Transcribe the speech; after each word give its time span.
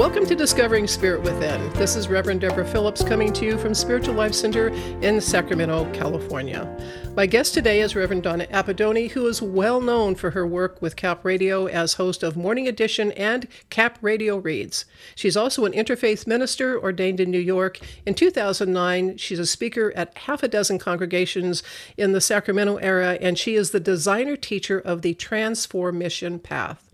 Welcome 0.00 0.24
to 0.28 0.34
Discovering 0.34 0.86
Spirit 0.86 1.20
Within. 1.20 1.70
This 1.74 1.94
is 1.94 2.08
Reverend 2.08 2.40
Deborah 2.40 2.66
Phillips 2.66 3.04
coming 3.04 3.34
to 3.34 3.44
you 3.44 3.58
from 3.58 3.74
Spiritual 3.74 4.14
Life 4.14 4.32
Center 4.32 4.68
in 5.02 5.20
Sacramento, 5.20 5.92
California. 5.92 6.66
My 7.14 7.26
guest 7.26 7.52
today 7.52 7.82
is 7.82 7.94
Reverend 7.94 8.22
Donna 8.22 8.46
Apidone, 8.46 9.10
who 9.10 9.26
is 9.26 9.42
well 9.42 9.78
known 9.78 10.14
for 10.14 10.30
her 10.30 10.46
work 10.46 10.80
with 10.80 10.96
CAP 10.96 11.22
Radio 11.22 11.66
as 11.66 11.92
host 11.92 12.22
of 12.22 12.34
Morning 12.34 12.66
Edition 12.66 13.12
and 13.12 13.46
CAP 13.68 13.98
Radio 14.00 14.38
Reads. 14.38 14.86
She's 15.16 15.36
also 15.36 15.66
an 15.66 15.72
interfaith 15.72 16.26
minister 16.26 16.80
ordained 16.80 17.20
in 17.20 17.30
New 17.30 17.38
York. 17.38 17.78
In 18.06 18.14
2009, 18.14 19.18
she's 19.18 19.38
a 19.38 19.44
speaker 19.44 19.92
at 19.94 20.16
half 20.16 20.42
a 20.42 20.48
dozen 20.48 20.78
congregations 20.78 21.62
in 21.98 22.12
the 22.12 22.22
Sacramento 22.22 22.76
area, 22.76 23.18
and 23.20 23.38
she 23.38 23.54
is 23.54 23.70
the 23.70 23.78
designer 23.78 24.36
teacher 24.36 24.78
of 24.78 25.02
the 25.02 25.12
Transformation 25.12 26.38
Path. 26.38 26.89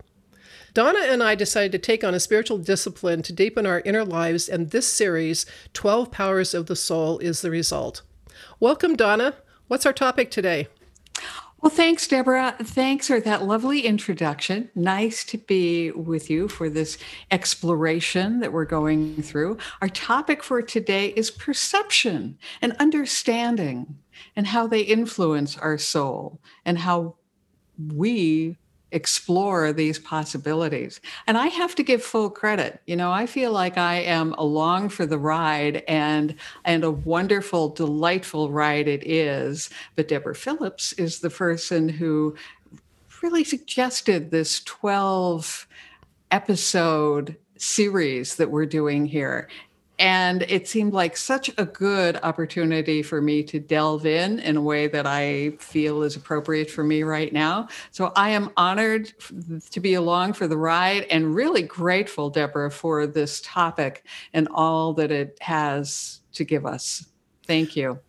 Donna 0.77 0.99
and 1.07 1.23
I 1.23 1.33
decided 1.33 1.71
to 1.71 1.79
take 1.79 2.03
on 2.03 2.13
a 2.13 2.19
spiritual 2.19 2.59
discipline 2.59 3.23
to 3.23 3.33
deepen 3.33 3.65
our 3.65 3.81
inner 3.83 4.05
lives, 4.05 4.47
and 4.47 4.69
this 4.69 4.85
series, 4.85 5.43
12 5.73 6.11
Powers 6.11 6.53
of 6.53 6.67
the 6.67 6.75
Soul, 6.75 7.17
is 7.17 7.41
the 7.41 7.49
result. 7.49 8.03
Welcome, 8.59 8.95
Donna. 8.95 9.33
What's 9.69 9.87
our 9.87 9.91
topic 9.91 10.29
today? 10.29 10.67
Well, 11.61 11.71
thanks, 11.71 12.07
Deborah. 12.07 12.55
Thanks 12.61 13.07
for 13.07 13.19
that 13.19 13.43
lovely 13.43 13.87
introduction. 13.87 14.69
Nice 14.75 15.23
to 15.23 15.39
be 15.39 15.89
with 15.89 16.29
you 16.29 16.47
for 16.47 16.69
this 16.69 16.99
exploration 17.31 18.39
that 18.41 18.53
we're 18.53 18.65
going 18.65 19.23
through. 19.23 19.57
Our 19.81 19.89
topic 19.89 20.43
for 20.43 20.61
today 20.61 21.07
is 21.07 21.31
perception 21.31 22.37
and 22.61 22.73
understanding 22.73 23.97
and 24.35 24.45
how 24.45 24.67
they 24.67 24.81
influence 24.81 25.57
our 25.57 25.79
soul 25.79 26.39
and 26.65 26.77
how 26.77 27.15
we 27.79 28.57
explore 28.97 29.71
these 29.71 29.99
possibilities. 29.99 30.99
And 31.27 31.37
I 31.37 31.47
have 31.47 31.75
to 31.75 31.83
give 31.83 32.03
full 32.03 32.29
credit. 32.29 32.81
You 32.85 32.95
know, 32.95 33.11
I 33.11 33.27
feel 33.27 33.51
like 33.51 33.77
I 33.77 34.01
am 34.01 34.33
along 34.33 34.89
for 34.89 35.05
the 35.05 35.19
ride 35.19 35.83
and 35.87 36.35
and 36.65 36.83
a 36.83 36.91
wonderful 36.91 37.69
delightful 37.69 38.51
ride 38.51 38.87
it 38.87 39.07
is. 39.07 39.69
But 39.95 40.09
Deborah 40.09 40.35
Phillips 40.35 40.93
is 40.93 41.19
the 41.19 41.29
person 41.29 41.87
who 41.87 42.35
really 43.21 43.43
suggested 43.43 44.31
this 44.31 44.63
12 44.63 45.67
episode 46.31 47.37
series 47.57 48.35
that 48.35 48.51
we're 48.51 48.65
doing 48.65 49.05
here 49.05 49.47
and 49.99 50.43
it 50.43 50.67
seemed 50.67 50.93
like 50.93 51.17
such 51.17 51.49
a 51.57 51.65
good 51.65 52.19
opportunity 52.21 53.01
for 53.01 53.21
me 53.21 53.43
to 53.43 53.59
delve 53.59 54.05
in 54.05 54.39
in 54.39 54.55
a 54.57 54.61
way 54.61 54.87
that 54.87 55.07
I 55.07 55.51
feel 55.59 56.03
is 56.03 56.15
appropriate 56.15 56.69
for 56.69 56.83
me 56.83 57.03
right 57.03 57.33
now. 57.33 57.67
So 57.91 58.11
I 58.15 58.29
am 58.29 58.51
honored 58.57 59.11
to 59.71 59.79
be 59.79 59.95
along 59.95 60.33
for 60.33 60.47
the 60.47 60.57
ride 60.57 61.03
and 61.09 61.33
really 61.33 61.63
grateful, 61.63 62.29
Deborah, 62.29 62.71
for 62.71 63.07
this 63.07 63.41
topic 63.41 64.05
and 64.33 64.47
all 64.53 64.93
that 64.93 65.11
it 65.11 65.37
has 65.41 66.21
to 66.33 66.43
give 66.43 66.65
us. 66.65 67.07
Thank 67.45 67.75
you. 67.75 67.99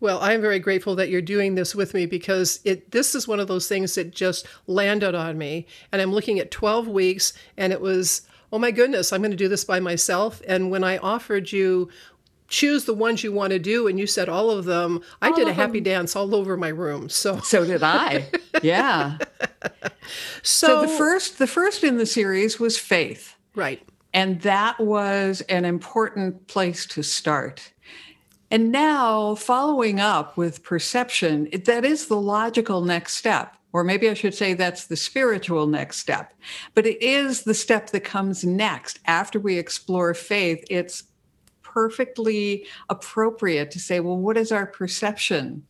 Well, 0.00 0.20
I'm 0.20 0.40
very 0.40 0.60
grateful 0.60 0.94
that 0.96 1.08
you're 1.08 1.20
doing 1.20 1.56
this 1.56 1.74
with 1.74 1.92
me 1.92 2.06
because 2.06 2.60
it 2.64 2.92
this 2.92 3.16
is 3.16 3.26
one 3.26 3.40
of 3.40 3.48
those 3.48 3.66
things 3.66 3.96
that 3.96 4.12
just 4.12 4.46
landed 4.68 5.14
on 5.14 5.36
me. 5.38 5.66
And 5.90 6.00
I'm 6.00 6.12
looking 6.12 6.38
at 6.38 6.52
12 6.52 6.86
weeks 6.86 7.32
and 7.56 7.72
it 7.72 7.80
was 7.80 8.27
oh 8.52 8.58
my 8.58 8.70
goodness, 8.70 9.12
I'm 9.12 9.20
going 9.20 9.30
to 9.30 9.36
do 9.36 9.48
this 9.48 9.64
by 9.64 9.80
myself. 9.80 10.40
And 10.46 10.70
when 10.70 10.84
I 10.84 10.98
offered 10.98 11.52
you 11.52 11.88
choose 12.48 12.84
the 12.86 12.94
ones 12.94 13.22
you 13.22 13.30
want 13.30 13.50
to 13.50 13.58
do 13.58 13.86
and 13.86 13.98
you 13.98 14.06
said 14.06 14.28
all 14.28 14.50
of 14.50 14.64
them 14.64 15.02
i 15.20 15.30
did 15.32 15.46
a 15.46 15.52
happy 15.52 15.80
dance 15.80 16.16
all 16.16 16.34
over 16.34 16.56
my 16.56 16.68
room 16.68 17.08
so. 17.08 17.38
So 17.40 17.64
did 17.64 17.82
i. 17.82 18.26
Yeah. 18.62 19.18
So, 20.42 20.66
so, 20.66 20.82
the 20.82 20.88
first 20.88 21.38
the 21.38 21.46
first 21.46 21.84
in 21.84 21.98
the 21.98 22.06
series 22.06 22.58
was 22.58 22.76
faith. 22.76 23.36
Right. 23.54 23.80
And 24.12 24.40
that 24.40 24.80
was 24.80 25.42
an 25.42 25.64
important 25.64 26.48
place 26.48 26.86
to 26.86 27.02
start. 27.02 27.72
And 28.50 28.72
now 28.72 29.34
following 29.34 30.00
up 30.00 30.36
with 30.36 30.64
perception 30.64 31.50
that 31.66 31.84
is 31.84 32.06
the 32.06 32.20
logical 32.20 32.80
next 32.80 33.14
step 33.14 33.54
or 33.72 33.84
maybe 33.84 34.08
I 34.08 34.14
should 34.14 34.34
say 34.34 34.54
that's 34.54 34.86
the 34.86 34.96
spiritual 34.96 35.66
next 35.66 35.98
step. 35.98 36.32
But 36.74 36.86
it 36.86 37.02
is 37.02 37.42
the 37.42 37.54
step 37.54 37.90
that 37.90 38.00
comes 38.00 38.44
next. 38.44 38.98
After 39.06 39.38
we 39.38 39.58
explore 39.58 40.14
faith, 40.14 40.64
it's 40.70 41.04
perfectly 41.62 42.66
appropriate 42.88 43.70
to 43.72 43.78
say, 43.78 44.00
well, 44.00 44.16
what 44.16 44.36
is 44.36 44.52
our 44.52 44.66
perception 44.66 45.66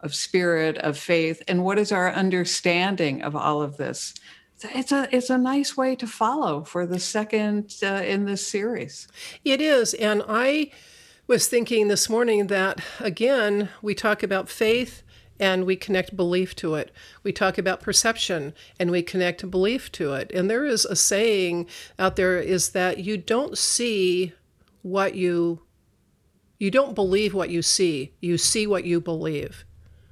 of 0.00 0.14
spirit, 0.14 0.78
of 0.78 0.96
faith, 0.96 1.42
and 1.46 1.62
what 1.62 1.78
is 1.78 1.92
our 1.92 2.10
understanding 2.10 3.22
of 3.22 3.36
all 3.36 3.60
of 3.60 3.76
this? 3.76 4.14
It's 4.62 4.92
a 4.92 5.08
it's 5.14 5.30
a 5.30 5.38
nice 5.38 5.76
way 5.76 5.96
to 5.96 6.06
follow 6.06 6.64
for 6.64 6.86
the 6.86 6.98
second 6.98 7.76
uh, 7.82 8.02
in 8.04 8.26
this 8.26 8.46
series. 8.46 9.08
It 9.42 9.60
is, 9.60 9.94
and 9.94 10.22
I 10.28 10.70
was 11.26 11.48
thinking 11.48 11.88
this 11.88 12.10
morning 12.10 12.48
that 12.48 12.80
again 12.98 13.70
we 13.80 13.94
talk 13.94 14.22
about 14.22 14.48
faith 14.48 15.02
and 15.40 15.64
we 15.64 15.74
connect 15.74 16.14
belief 16.14 16.54
to 16.56 16.74
it. 16.74 16.92
We 17.22 17.32
talk 17.32 17.56
about 17.56 17.80
perception 17.80 18.52
and 18.78 18.90
we 18.90 19.02
connect 19.02 19.50
belief 19.50 19.90
to 19.92 20.12
it. 20.12 20.30
And 20.32 20.50
there 20.50 20.66
is 20.66 20.84
a 20.84 20.94
saying 20.94 21.66
out 21.98 22.16
there 22.16 22.38
is 22.38 22.70
that 22.70 22.98
you 22.98 23.16
don't 23.16 23.56
see 23.56 24.34
what 24.82 25.14
you 25.14 25.62
you 26.58 26.70
don't 26.70 26.94
believe 26.94 27.32
what 27.32 27.48
you 27.48 27.62
see. 27.62 28.12
You 28.20 28.36
see 28.36 28.66
what 28.66 28.84
you 28.84 29.00
believe. 29.00 29.64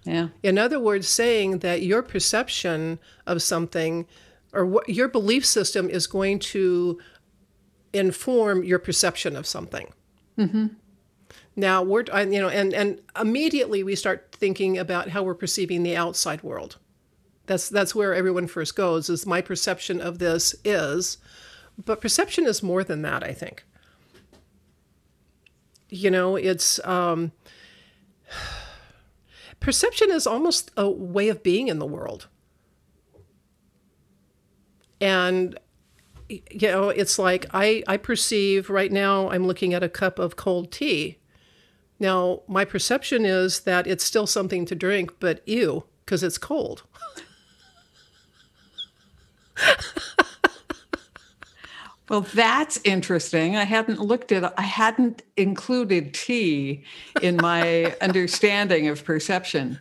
Yeah. 0.04 0.28
In 0.42 0.56
other 0.56 0.80
words, 0.80 1.06
saying 1.06 1.58
that 1.58 1.82
your 1.82 2.02
perception 2.02 2.98
of 3.26 3.42
something 3.42 4.06
or 4.54 4.64
what 4.64 4.88
your 4.88 5.08
belief 5.08 5.44
system 5.44 5.90
is 5.90 6.06
going 6.06 6.38
to 6.38 6.98
inform 7.92 8.64
your 8.64 8.78
perception 8.78 9.36
of 9.36 9.46
something. 9.46 9.92
Mm-hmm. 10.38 10.68
Now 11.58 11.82
we're 11.82 12.04
you 12.04 12.40
know 12.40 12.48
and 12.48 12.72
and 12.72 13.00
immediately 13.20 13.82
we 13.82 13.96
start 13.96 14.28
thinking 14.30 14.78
about 14.78 15.08
how 15.08 15.24
we're 15.24 15.34
perceiving 15.34 15.82
the 15.82 15.96
outside 15.96 16.44
world. 16.44 16.78
That's 17.46 17.68
that's 17.68 17.96
where 17.96 18.14
everyone 18.14 18.46
first 18.46 18.76
goes 18.76 19.10
is 19.10 19.26
my 19.26 19.40
perception 19.40 20.00
of 20.00 20.20
this 20.20 20.54
is 20.64 21.18
but 21.84 22.00
perception 22.00 22.46
is 22.46 22.62
more 22.62 22.84
than 22.84 23.02
that, 23.02 23.24
I 23.24 23.32
think. 23.32 23.64
You 25.88 26.12
know, 26.12 26.36
it's 26.36 26.78
um 26.86 27.32
perception 29.58 30.12
is 30.12 30.28
almost 30.28 30.70
a 30.76 30.88
way 30.88 31.28
of 31.28 31.42
being 31.42 31.66
in 31.66 31.80
the 31.80 31.86
world. 31.86 32.28
And 35.00 35.58
you 36.28 36.68
know, 36.68 36.90
it's 36.90 37.18
like 37.18 37.46
I, 37.52 37.82
I 37.88 37.96
perceive 37.96 38.70
right 38.70 38.92
now 38.92 39.28
I'm 39.30 39.44
looking 39.44 39.74
at 39.74 39.82
a 39.82 39.88
cup 39.88 40.20
of 40.20 40.36
cold 40.36 40.70
tea 40.70 41.18
now, 42.00 42.42
my 42.46 42.64
perception 42.64 43.24
is 43.24 43.60
that 43.60 43.86
it's 43.86 44.04
still 44.04 44.26
something 44.26 44.64
to 44.66 44.74
drink, 44.74 45.12
but 45.18 45.42
ew, 45.46 45.84
because 46.04 46.22
it's 46.22 46.38
cold. 46.38 46.84
well, 52.08 52.20
that's 52.20 52.78
interesting. 52.84 53.56
I 53.56 53.64
hadn't 53.64 53.98
looked 54.00 54.30
at 54.30 54.56
I 54.58 54.62
hadn't 54.62 55.22
included 55.36 56.14
tea 56.14 56.84
in 57.20 57.36
my 57.36 57.96
understanding 58.00 58.86
of 58.86 59.04
perception. 59.04 59.80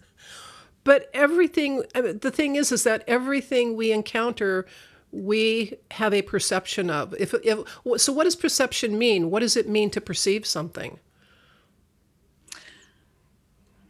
But 0.84 1.12
everything 1.14 1.84
the 1.94 2.32
thing 2.32 2.56
is 2.56 2.72
is 2.72 2.84
that 2.84 3.04
everything 3.08 3.76
we 3.76 3.92
encounter 3.92 4.66
we 5.12 5.74
have 5.92 6.14
a 6.14 6.22
perception 6.24 6.90
of. 6.90 7.14
If, 7.20 7.34
if 7.44 7.60
so 7.98 8.12
what 8.12 8.24
does 8.26 8.36
perception 8.36 8.98
mean? 8.98 9.30
What 9.30 9.40
does 9.42 9.56
it 9.56 9.70
mean 9.70 9.90
to 9.92 10.02
perceive 10.02 10.46
something? 10.46 11.00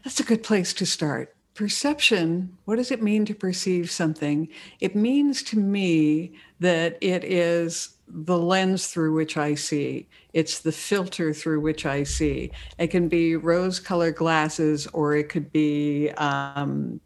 That's 0.08 0.22
a 0.22 0.24
good 0.24 0.42
place 0.42 0.72
to 0.76 0.86
start. 0.86 1.36
Perception, 1.54 2.58
what 2.64 2.78
does 2.78 2.92
it 2.92 3.04
mean 3.04 3.26
to 3.26 3.36
perceive 3.36 3.92
something? 3.92 4.48
It 4.80 4.96
means 4.96 5.44
to 5.44 5.60
me 5.60 6.32
that 6.62 6.98
it 7.02 7.26
is 7.26 7.98
the 8.08 8.38
lens 8.38 8.88
through 8.88 9.14
which 9.14 9.36
I 9.36 9.56
see. 9.56 10.08
It's 10.32 10.60
the 10.60 10.72
filter 10.72 11.34
through 11.34 11.60
which 11.60 11.86
I 11.86 12.04
see. 12.04 12.52
It 12.78 12.88
can 12.88 13.10
be 13.10 13.36
rose 13.36 13.82
colored 13.82 14.16
glasses 14.16 14.88
or 14.94 15.14
it 15.18 15.28
could 15.28 15.52
be 15.52 16.12
um, 16.12 17.02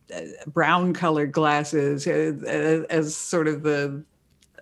brown 0.45 0.93
colored 0.93 1.31
glasses 1.31 2.05
as, 2.05 2.43
uh, 2.43 3.03
sort 3.09 3.47
of 3.47 3.63
the, 3.63 4.03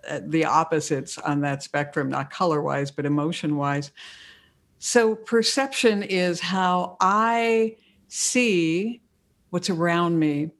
uh, 0.08 0.20
the 0.24 0.46
opposites 0.46 1.18
on 1.18 1.42
that 1.42 1.62
spectrum, 1.62 2.08
not 2.08 2.30
color 2.30 2.62
wise, 2.62 2.90
but 2.90 3.04
emotion 3.04 3.58
wise. 3.58 3.90
So 4.78 5.14
perception 5.14 6.02
is 6.02 6.40
how 6.40 6.96
I 7.02 7.76
see 8.10 9.00
what's 9.50 9.70
around 9.70 10.18
me, 10.18 10.50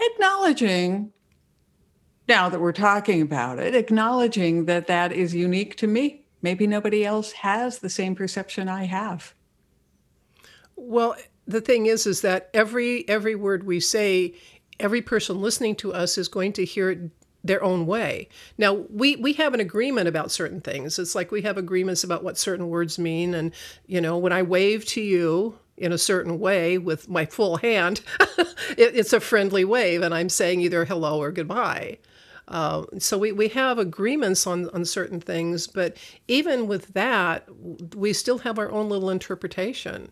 acknowledging 0.00 1.12
now 2.28 2.48
that 2.48 2.60
we're 2.60 2.72
talking 2.72 3.22
about 3.22 3.58
it, 3.58 3.74
acknowledging 3.74 4.66
that 4.66 4.86
that 4.86 5.10
is 5.10 5.34
unique 5.34 5.76
to 5.76 5.86
me. 5.86 6.24
Maybe 6.42 6.66
nobody 6.66 7.04
else 7.04 7.32
has 7.32 7.78
the 7.78 7.90
same 7.90 8.14
perception 8.14 8.68
I 8.68 8.84
have. 8.84 9.34
Well, 10.76 11.16
the 11.46 11.60
thing 11.60 11.86
is 11.86 12.06
is 12.06 12.20
that 12.20 12.50
every 12.54 13.08
every 13.08 13.34
word 13.34 13.64
we 13.64 13.80
say, 13.80 14.34
every 14.78 15.02
person 15.02 15.40
listening 15.40 15.76
to 15.76 15.92
us 15.92 16.16
is 16.18 16.28
going 16.28 16.52
to 16.54 16.64
hear 16.64 16.90
it 16.90 17.10
their 17.42 17.62
own 17.62 17.86
way. 17.86 18.28
Now, 18.58 18.74
we, 18.74 19.16
we 19.16 19.32
have 19.34 19.54
an 19.54 19.60
agreement 19.60 20.08
about 20.08 20.30
certain 20.30 20.60
things. 20.60 20.98
It's 20.98 21.14
like 21.14 21.30
we 21.30 21.40
have 21.42 21.56
agreements 21.56 22.04
about 22.04 22.22
what 22.22 22.36
certain 22.36 22.68
words 22.68 22.98
mean. 22.98 23.32
And, 23.32 23.52
you 23.86 24.00
know, 24.00 24.18
when 24.18 24.32
I 24.32 24.42
wave 24.42 24.84
to 24.88 25.00
you 25.00 25.58
in 25.80 25.92
a 25.92 25.98
certain 25.98 26.38
way 26.38 26.78
with 26.78 27.08
my 27.08 27.24
full 27.24 27.56
hand, 27.56 28.02
it, 28.76 28.94
it's 28.94 29.12
a 29.12 29.20
friendly 29.20 29.64
wave, 29.64 30.02
and 30.02 30.14
I'm 30.14 30.28
saying 30.28 30.60
either 30.60 30.84
hello 30.84 31.20
or 31.20 31.32
goodbye. 31.32 31.98
Uh, 32.46 32.84
so 32.98 33.16
we, 33.16 33.32
we 33.32 33.48
have 33.48 33.78
agreements 33.78 34.46
on, 34.46 34.68
on 34.70 34.84
certain 34.84 35.20
things, 35.20 35.66
but 35.66 35.96
even 36.28 36.66
with 36.66 36.88
that, 36.94 37.48
we 37.96 38.12
still 38.12 38.38
have 38.38 38.58
our 38.58 38.70
own 38.70 38.88
little 38.88 39.08
interpretation. 39.10 40.10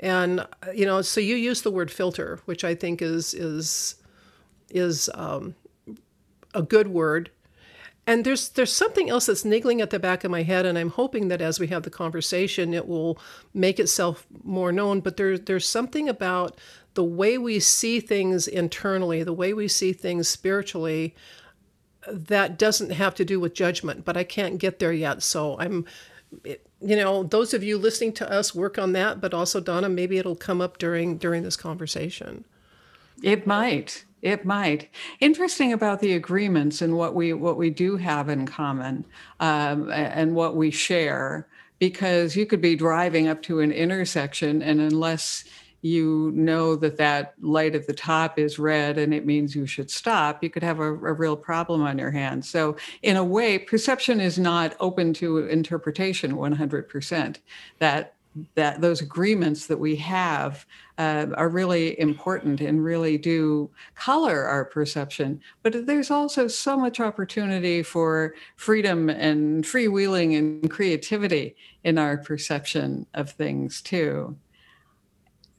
And 0.00 0.46
you 0.74 0.84
know, 0.84 1.00
so 1.02 1.20
you 1.20 1.36
use 1.36 1.62
the 1.62 1.70
word 1.70 1.90
filter, 1.90 2.40
which 2.44 2.64
I 2.64 2.74
think 2.74 3.00
is 3.00 3.34
is 3.34 3.94
is 4.70 5.08
um, 5.14 5.54
a 6.54 6.62
good 6.62 6.88
word. 6.88 7.30
And 8.06 8.24
there's 8.24 8.48
there's 8.50 8.72
something 8.72 9.08
else 9.10 9.26
that's 9.26 9.44
niggling 9.44 9.80
at 9.80 9.90
the 9.90 10.00
back 10.00 10.24
of 10.24 10.30
my 10.30 10.42
head, 10.42 10.66
and 10.66 10.76
I'm 10.76 10.90
hoping 10.90 11.28
that 11.28 11.40
as 11.40 11.60
we 11.60 11.68
have 11.68 11.84
the 11.84 11.90
conversation, 11.90 12.74
it 12.74 12.88
will 12.88 13.18
make 13.54 13.78
itself 13.78 14.26
more 14.42 14.72
known. 14.72 15.00
But 15.00 15.16
there 15.16 15.38
there's 15.38 15.68
something 15.68 16.08
about 16.08 16.58
the 16.94 17.04
way 17.04 17.38
we 17.38 17.60
see 17.60 18.00
things 18.00 18.48
internally, 18.48 19.22
the 19.22 19.32
way 19.32 19.54
we 19.54 19.68
see 19.68 19.92
things 19.92 20.28
spiritually, 20.28 21.14
that 22.08 22.58
doesn't 22.58 22.90
have 22.90 23.14
to 23.14 23.24
do 23.24 23.38
with 23.38 23.54
judgment. 23.54 24.04
But 24.04 24.16
I 24.16 24.24
can't 24.24 24.58
get 24.58 24.80
there 24.80 24.92
yet, 24.92 25.22
so 25.22 25.56
I'm. 25.60 25.86
you 26.44 26.96
know, 26.96 27.22
those 27.22 27.54
of 27.54 27.62
you 27.62 27.78
listening 27.78 28.12
to 28.14 28.28
us 28.30 28.54
work 28.54 28.78
on 28.78 28.92
that, 28.92 29.20
but 29.20 29.34
also 29.34 29.60
Donna, 29.60 29.88
maybe 29.88 30.18
it'll 30.18 30.34
come 30.34 30.60
up 30.60 30.78
during 30.78 31.18
during 31.18 31.44
this 31.44 31.56
conversation. 31.56 32.44
It 33.22 33.46
might. 33.46 34.04
It 34.22 34.44
might. 34.44 34.88
Interesting 35.18 35.72
about 35.72 36.00
the 36.00 36.14
agreements 36.14 36.80
and 36.80 36.96
what 36.96 37.14
we 37.14 37.32
what 37.32 37.56
we 37.56 37.70
do 37.70 37.96
have 37.96 38.28
in 38.28 38.46
common 38.46 39.04
um, 39.40 39.90
and 39.90 40.34
what 40.34 40.54
we 40.54 40.70
share, 40.70 41.48
because 41.80 42.36
you 42.36 42.46
could 42.46 42.60
be 42.60 42.76
driving 42.76 43.26
up 43.26 43.42
to 43.42 43.60
an 43.60 43.72
intersection 43.72 44.62
and 44.62 44.80
unless 44.80 45.44
you 45.82 46.30
know 46.36 46.76
that 46.76 46.96
that 46.96 47.34
light 47.40 47.74
at 47.74 47.88
the 47.88 47.92
top 47.92 48.38
is 48.38 48.58
red 48.58 48.96
and 48.96 49.12
it 49.12 49.26
means 49.26 49.56
you 49.56 49.66
should 49.66 49.90
stop, 49.90 50.42
you 50.42 50.48
could 50.48 50.62
have 50.62 50.78
a, 50.78 50.84
a, 50.84 51.12
real 51.12 51.36
problem 51.36 51.82
on 51.82 51.98
your 51.98 52.12
hands. 52.12 52.48
So, 52.48 52.76
in 53.02 53.16
a 53.16 53.24
way, 53.24 53.58
perception 53.58 54.20
is 54.20 54.38
not 54.38 54.76
open 54.78 55.12
to 55.14 55.38
interpretation 55.38 56.36
100%. 56.36 57.36
That 57.80 58.14
that 58.54 58.80
those 58.80 59.00
agreements 59.00 59.66
that 59.66 59.78
we 59.78 59.96
have 59.96 60.64
uh, 60.98 61.26
are 61.34 61.48
really 61.48 61.98
important 62.00 62.60
and 62.60 62.84
really 62.84 63.18
do 63.18 63.70
color 63.94 64.44
our 64.44 64.64
perception. 64.64 65.40
But 65.62 65.86
there's 65.86 66.10
also 66.10 66.48
so 66.48 66.76
much 66.76 67.00
opportunity 67.00 67.82
for 67.82 68.34
freedom 68.56 69.10
and 69.10 69.64
freewheeling 69.64 70.38
and 70.38 70.70
creativity 70.70 71.56
in 71.84 71.98
our 71.98 72.16
perception 72.16 73.06
of 73.14 73.30
things 73.30 73.82
too. 73.82 74.36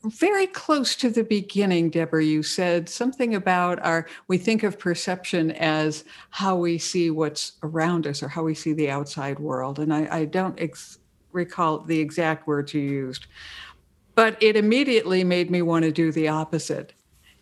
Very 0.06 0.48
close 0.48 0.98
to 0.98 1.10
the 1.10 1.24
beginning, 1.24 1.90
Deborah, 1.90 2.26
you 2.26 2.44
said 2.44 2.90
something 2.90 3.36
about 3.36 3.80
our, 3.86 4.06
we 4.28 4.38
think 4.38 4.64
of 4.64 4.78
perception 4.78 5.52
as 5.52 6.04
how 6.30 6.58
we 6.58 6.78
see 6.78 7.10
what's 7.10 7.54
around 7.64 8.06
us 8.06 8.22
or 8.22 8.28
how 8.28 8.44
we 8.44 8.54
see 8.54 8.74
the 8.74 8.90
outside 8.90 9.40
world. 9.40 9.80
And 9.80 9.94
I, 9.94 10.08
I 10.12 10.26
don't 10.26 10.60
ex- 10.60 11.00
recall 11.34 11.80
the 11.80 12.00
exact 12.00 12.48
words 12.48 12.74
you 12.74 12.82
used, 12.82 13.28
but 14.16 14.42
it 14.42 14.56
immediately 14.56 15.24
made 15.24 15.50
me 15.50 15.62
want 15.62 15.84
to 15.84 15.92
do 15.92 16.12
the 16.12 16.28
opposite 16.28 16.94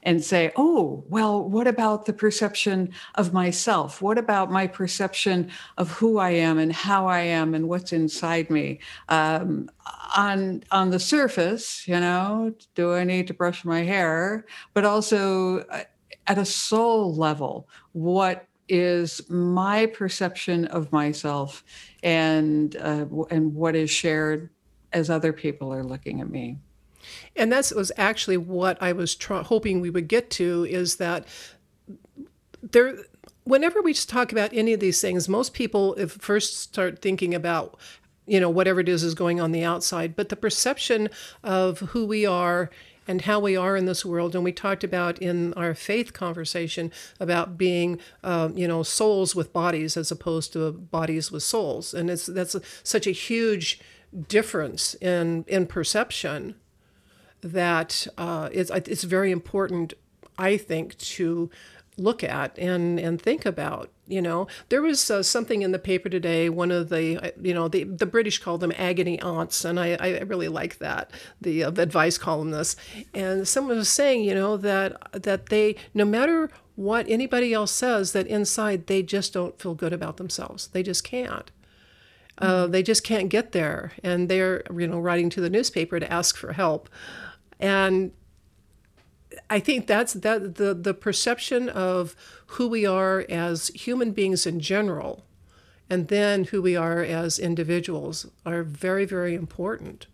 and 0.03 0.23
say, 0.23 0.51
oh, 0.55 1.03
well, 1.09 1.47
what 1.47 1.67
about 1.67 2.05
the 2.05 2.13
perception 2.13 2.91
of 3.15 3.33
myself? 3.33 4.01
What 4.01 4.17
about 4.17 4.51
my 4.51 4.67
perception 4.67 5.51
of 5.77 5.91
who 5.91 6.17
I 6.17 6.31
am 6.31 6.57
and 6.57 6.73
how 6.73 7.07
I 7.07 7.19
am 7.19 7.53
and 7.53 7.69
what's 7.69 7.93
inside 7.93 8.49
me? 8.49 8.79
Um, 9.09 9.69
on 10.15 10.63
on 10.71 10.89
the 10.89 10.99
surface, 10.99 11.87
you 11.87 11.99
know, 11.99 12.53
do 12.75 12.93
I 12.93 13.03
need 13.03 13.27
to 13.27 13.33
brush 13.33 13.63
my 13.63 13.83
hair? 13.83 14.45
But 14.73 14.85
also 14.85 15.59
uh, 15.59 15.83
at 16.27 16.37
a 16.37 16.45
soul 16.45 17.13
level, 17.15 17.67
what 17.93 18.47
is 18.67 19.21
my 19.29 19.85
perception 19.85 20.65
of 20.65 20.91
myself 20.91 21.63
and 22.03 22.75
uh, 22.77 23.05
and 23.29 23.53
what 23.53 23.75
is 23.75 23.89
shared 23.89 24.49
as 24.93 25.09
other 25.09 25.33
people 25.33 25.73
are 25.73 25.83
looking 25.83 26.21
at 26.21 26.29
me. 26.29 26.57
And 27.35 27.51
that 27.51 27.71
was 27.75 27.91
actually 27.97 28.37
what 28.37 28.81
I 28.81 28.91
was 28.91 29.17
hoping 29.21 29.81
we 29.81 29.89
would 29.89 30.07
get 30.07 30.29
to 30.31 30.65
is 30.69 30.97
that 30.97 31.27
there 32.61 32.95
whenever 33.43 33.81
we 33.81 33.93
just 33.93 34.09
talk 34.09 34.31
about 34.31 34.51
any 34.53 34.73
of 34.73 34.79
these 34.79 35.01
things 35.01 35.27
most 35.27 35.53
people 35.53 35.95
if 35.95 36.11
first 36.11 36.59
start 36.59 37.01
thinking 37.01 37.33
about 37.33 37.75
you 38.27 38.39
know 38.39 38.49
whatever 38.49 38.79
it 38.79 38.87
is 38.87 39.03
is 39.03 39.15
going 39.15 39.41
on 39.41 39.51
the 39.51 39.63
outside 39.63 40.15
but 40.15 40.29
the 40.29 40.35
perception 40.35 41.09
of 41.43 41.79
who 41.79 42.05
we 42.05 42.23
are 42.23 42.69
and 43.07 43.21
how 43.21 43.39
we 43.39 43.55
are 43.55 43.75
in 43.75 43.85
this 43.85 44.05
world. 44.05 44.35
And 44.35 44.43
we 44.43 44.51
talked 44.51 44.83
about 44.83 45.19
in 45.19 45.53
our 45.55 45.73
faith 45.73 46.13
conversation 46.13 46.91
about 47.19 47.57
being, 47.57 47.99
uh, 48.23 48.49
you 48.53 48.67
know, 48.67 48.83
souls 48.83 49.35
with 49.35 49.53
bodies 49.53 49.97
as 49.97 50.11
opposed 50.11 50.53
to 50.53 50.71
bodies 50.71 51.31
with 51.31 51.43
souls. 51.43 51.93
And 51.93 52.09
it's 52.09 52.25
that's 52.27 52.55
a, 52.55 52.61
such 52.83 53.07
a 53.07 53.11
huge 53.11 53.79
difference 54.27 54.95
in 54.95 55.45
in 55.47 55.65
perception 55.67 56.55
that 57.41 58.07
uh, 58.17 58.49
it's 58.51 58.69
it's 58.71 59.03
very 59.03 59.31
important, 59.31 59.93
I 60.37 60.57
think, 60.57 60.97
to 60.97 61.49
look 61.97 62.23
at 62.23 62.57
and 62.57 62.99
and 62.99 63.21
think 63.21 63.45
about 63.45 63.89
you 64.07 64.21
know? 64.21 64.45
There 64.67 64.81
was 64.81 65.09
uh, 65.09 65.23
something 65.23 65.61
in 65.61 65.71
the 65.71 65.79
paper 65.79 66.09
today 66.09 66.49
one 66.49 66.71
of 66.71 66.89
the 66.89 67.17
uh, 67.17 67.31
you 67.41 67.53
know 67.53 67.67
the, 67.67 67.85
the 67.85 68.05
british 68.05 68.39
call 68.39 68.57
them 68.57 68.73
agony 68.77 69.19
aunts 69.21 69.63
and 69.63 69.79
i, 69.79 69.95
I 69.99 70.19
really 70.21 70.49
like 70.49 70.79
that 70.79 71.11
the, 71.39 71.63
uh, 71.63 71.69
the 71.69 71.83
advice 71.83 72.17
columnist. 72.17 72.77
And 73.13 73.47
someone 73.47 73.77
was 73.77 73.89
saying 73.89 74.23
you 74.23 74.35
know 74.35 74.57
that 74.57 75.21
that 75.23 75.47
they 75.47 75.75
no 75.93 76.05
matter 76.05 76.49
what 76.75 77.07
anybody 77.07 77.53
else 77.53 77.71
says 77.71 78.11
that 78.13 78.27
inside 78.27 78.87
they 78.87 79.03
just 79.03 79.33
don't 79.33 79.59
feel 79.59 79.75
good 79.75 79.93
about 79.93 80.17
themselves. 80.17 80.67
They 80.67 80.83
just 80.83 81.03
can't. 81.03 81.51
Uh, 82.37 82.63
mm-hmm. 82.63 82.71
they 82.71 82.81
just 82.81 83.03
can't 83.03 83.29
get 83.29 83.51
there. 83.51 83.93
And 84.03 84.29
they're 84.29 84.63
you 84.75 84.87
know 84.87 84.99
writing 84.99 85.29
to 85.31 85.41
the 85.41 85.49
newspaper 85.49 85.99
to 85.99 86.11
ask 86.11 86.35
for 86.35 86.53
help. 86.53 86.89
And 87.59 88.11
I 89.51 89.59
think 89.59 89.85
that's 89.85 90.13
that 90.13 90.55
the 90.55 90.73
the 90.73 90.93
perception 90.93 91.67
of 91.67 92.15
who 92.47 92.69
we 92.69 92.85
are 92.85 93.25
as 93.29 93.67
human 93.67 94.13
beings 94.13 94.47
in 94.47 94.61
general, 94.61 95.25
and 95.89 96.07
then 96.07 96.45
who 96.45 96.61
we 96.61 96.77
are 96.77 97.03
as 97.03 97.37
individuals 97.37 98.27
are 98.45 98.63
very 98.63 99.03
very 99.03 99.35
important. 99.35 100.07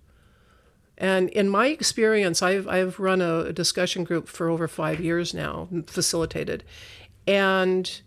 And 0.98 1.30
in 1.30 1.50
my 1.50 1.68
experience, 1.68 2.42
I've 2.42 2.68
I've 2.68 3.00
run 3.00 3.22
a 3.22 3.54
discussion 3.54 4.04
group 4.04 4.28
for 4.28 4.50
over 4.50 4.68
five 4.68 5.00
years 5.00 5.36
now, 5.36 5.70
facilitated, 5.86 6.64
and 7.28 8.02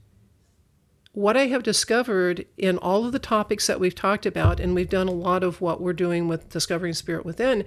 what 1.13 1.37
I 1.37 1.47
have 1.47 1.63
discovered 1.63 2.45
in 2.57 2.77
all 2.79 3.05
of 3.05 3.13
the 3.13 3.19
topics 3.21 3.69
that 3.69 3.79
we've 3.79 3.95
talked 3.95 4.27
about, 4.27 4.59
and 4.59 4.75
we've 4.75 4.91
done 4.91 5.09
a 5.09 5.13
lot 5.13 5.45
of 5.45 5.61
what 5.61 5.81
we're 5.81 5.93
doing 5.93 6.27
with 6.27 6.49
Discovering 6.49 6.95
Spirit 6.95 7.25
Within, 7.25 7.65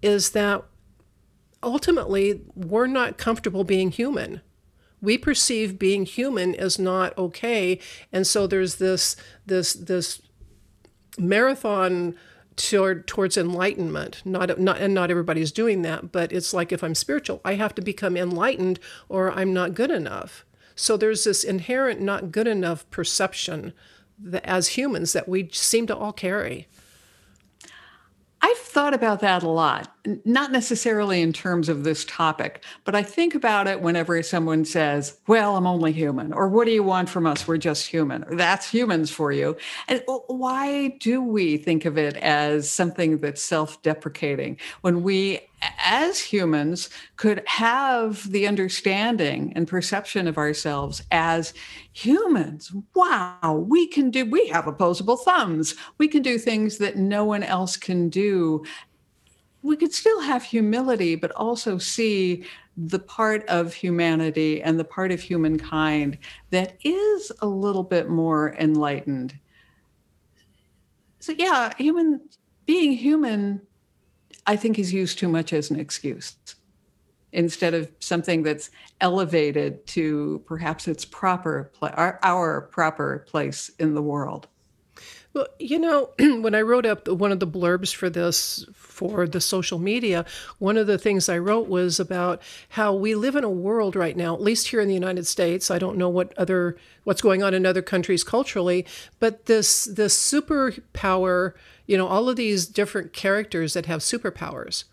is 0.00 0.30
that 0.30 0.64
ultimately, 1.62 2.42
we're 2.54 2.86
not 2.86 3.18
comfortable 3.18 3.64
being 3.64 3.90
human. 3.90 4.40
We 5.00 5.18
perceive 5.18 5.78
being 5.78 6.04
human 6.04 6.54
as 6.54 6.78
not 6.78 7.16
okay, 7.18 7.80
and 8.12 8.26
so 8.26 8.46
there's 8.46 8.76
this 8.76 9.16
this 9.46 9.72
this 9.72 10.22
marathon 11.18 12.14
toward 12.56 13.06
towards 13.06 13.36
enlightenment. 13.36 14.22
Not 14.24 14.58
not 14.60 14.78
and 14.78 14.94
not 14.94 15.10
everybody's 15.10 15.52
doing 15.52 15.82
that, 15.82 16.12
but 16.12 16.32
it's 16.32 16.54
like 16.54 16.72
if 16.72 16.84
I'm 16.84 16.94
spiritual, 16.94 17.40
I 17.44 17.54
have 17.54 17.74
to 17.76 17.82
become 17.82 18.16
enlightened, 18.16 18.78
or 19.08 19.32
I'm 19.32 19.52
not 19.52 19.74
good 19.74 19.90
enough. 19.90 20.44
So 20.74 20.96
there's 20.96 21.24
this 21.24 21.44
inherent 21.44 22.00
not 22.00 22.32
good 22.32 22.46
enough 22.46 22.88
perception 22.90 23.72
that, 24.18 24.44
as 24.46 24.68
humans 24.68 25.12
that 25.12 25.28
we 25.28 25.48
seem 25.52 25.86
to 25.88 25.96
all 25.96 26.12
carry. 26.12 26.68
I've 28.40 28.58
thought 28.58 28.94
about 28.94 29.20
that 29.20 29.42
a 29.42 29.48
lot, 29.48 29.92
not 30.24 30.50
necessarily 30.50 31.22
in 31.22 31.32
terms 31.32 31.68
of 31.68 31.84
this 31.84 32.04
topic, 32.04 32.64
but 32.84 32.94
I 32.94 33.02
think 33.02 33.34
about 33.34 33.68
it 33.68 33.80
whenever 33.80 34.20
someone 34.22 34.64
says, 34.64 35.18
Well, 35.26 35.56
I'm 35.56 35.66
only 35.66 35.92
human, 35.92 36.32
or 36.32 36.48
What 36.48 36.66
do 36.66 36.72
you 36.72 36.82
want 36.82 37.08
from 37.08 37.26
us? 37.26 37.46
We're 37.46 37.58
just 37.58 37.86
human. 37.86 38.24
That's 38.30 38.68
humans 38.68 39.10
for 39.10 39.32
you. 39.32 39.56
And 39.88 40.02
uh, 40.08 40.18
why 40.26 40.96
do 41.00 41.22
we 41.22 41.56
think 41.56 41.84
of 41.84 41.98
it 41.98 42.16
as 42.16 42.70
something 42.70 43.18
that's 43.18 43.42
self 43.42 43.80
deprecating 43.82 44.58
when 44.80 45.02
we 45.02 45.40
as 45.84 46.18
humans 46.18 46.90
could 47.16 47.42
have 47.46 48.30
the 48.32 48.48
understanding 48.48 49.52
and 49.54 49.68
perception 49.68 50.26
of 50.26 50.36
ourselves 50.36 51.02
as 51.12 51.54
humans 51.92 52.72
wow 52.96 53.64
we 53.68 53.86
can 53.86 54.10
do 54.10 54.24
we 54.24 54.48
have 54.48 54.66
opposable 54.66 55.16
thumbs 55.16 55.76
we 55.98 56.08
can 56.08 56.20
do 56.20 56.36
things 56.36 56.78
that 56.78 56.96
no 56.96 57.24
one 57.24 57.44
else 57.44 57.76
can 57.76 58.08
do 58.08 58.64
we 59.62 59.76
could 59.76 59.92
still 59.92 60.20
have 60.20 60.42
humility 60.42 61.14
but 61.14 61.30
also 61.32 61.78
see 61.78 62.44
the 62.76 62.98
part 62.98 63.46
of 63.48 63.74
humanity 63.74 64.62
and 64.62 64.78
the 64.78 64.84
part 64.84 65.12
of 65.12 65.20
humankind 65.20 66.18
that 66.50 66.76
is 66.84 67.30
a 67.40 67.46
little 67.46 67.82
bit 67.82 68.08
more 68.08 68.54
enlightened. 68.58 69.38
So, 71.20 71.32
yeah, 71.38 71.72
human 71.76 72.20
being 72.66 72.92
human, 72.92 73.62
I 74.46 74.56
think, 74.56 74.78
is 74.78 74.92
used 74.92 75.18
too 75.18 75.28
much 75.28 75.52
as 75.52 75.70
an 75.70 75.78
excuse 75.78 76.36
instead 77.32 77.74
of 77.74 77.90
something 78.00 78.42
that's 78.42 78.70
elevated 79.00 79.86
to 79.86 80.42
perhaps 80.46 80.86
its 80.88 81.04
proper 81.04 81.72
our, 81.80 82.18
our 82.22 82.62
proper 82.62 83.24
place 83.28 83.70
in 83.78 83.94
the 83.94 84.02
world. 84.02 84.48
Well, 85.34 85.46
you 85.58 85.78
know, 85.78 86.10
when 86.18 86.54
I 86.54 86.60
wrote 86.60 86.84
up 86.84 87.08
one 87.08 87.32
of 87.32 87.40
the 87.40 87.46
blurbs 87.46 87.94
for 87.94 88.10
this 88.10 88.66
for 88.74 89.26
the 89.26 89.40
social 89.40 89.78
media, 89.78 90.26
one 90.58 90.76
of 90.76 90.86
the 90.86 90.98
things 90.98 91.28
I 91.28 91.38
wrote 91.38 91.68
was 91.68 91.98
about 91.98 92.42
how 92.70 92.92
we 92.94 93.14
live 93.14 93.34
in 93.36 93.44
a 93.44 93.50
world 93.50 93.96
right 93.96 94.16
now, 94.16 94.34
at 94.34 94.42
least 94.42 94.68
here 94.68 94.80
in 94.80 94.88
the 94.88 94.94
United 94.94 95.26
States. 95.26 95.70
I 95.70 95.78
don't 95.78 95.96
know 95.96 96.08
what 96.08 96.36
other 96.36 96.76
what's 97.04 97.22
going 97.22 97.42
on 97.42 97.54
in 97.54 97.64
other 97.64 97.82
countries 97.82 98.24
culturally, 98.24 98.84
but 99.20 99.46
this 99.46 99.84
this 99.84 100.16
superpower, 100.16 101.54
you 101.86 101.96
know, 101.96 102.06
all 102.06 102.28
of 102.28 102.36
these 102.36 102.66
different 102.66 103.12
characters 103.12 103.72
that 103.72 103.86
have 103.86 104.00
superpowers 104.00 104.84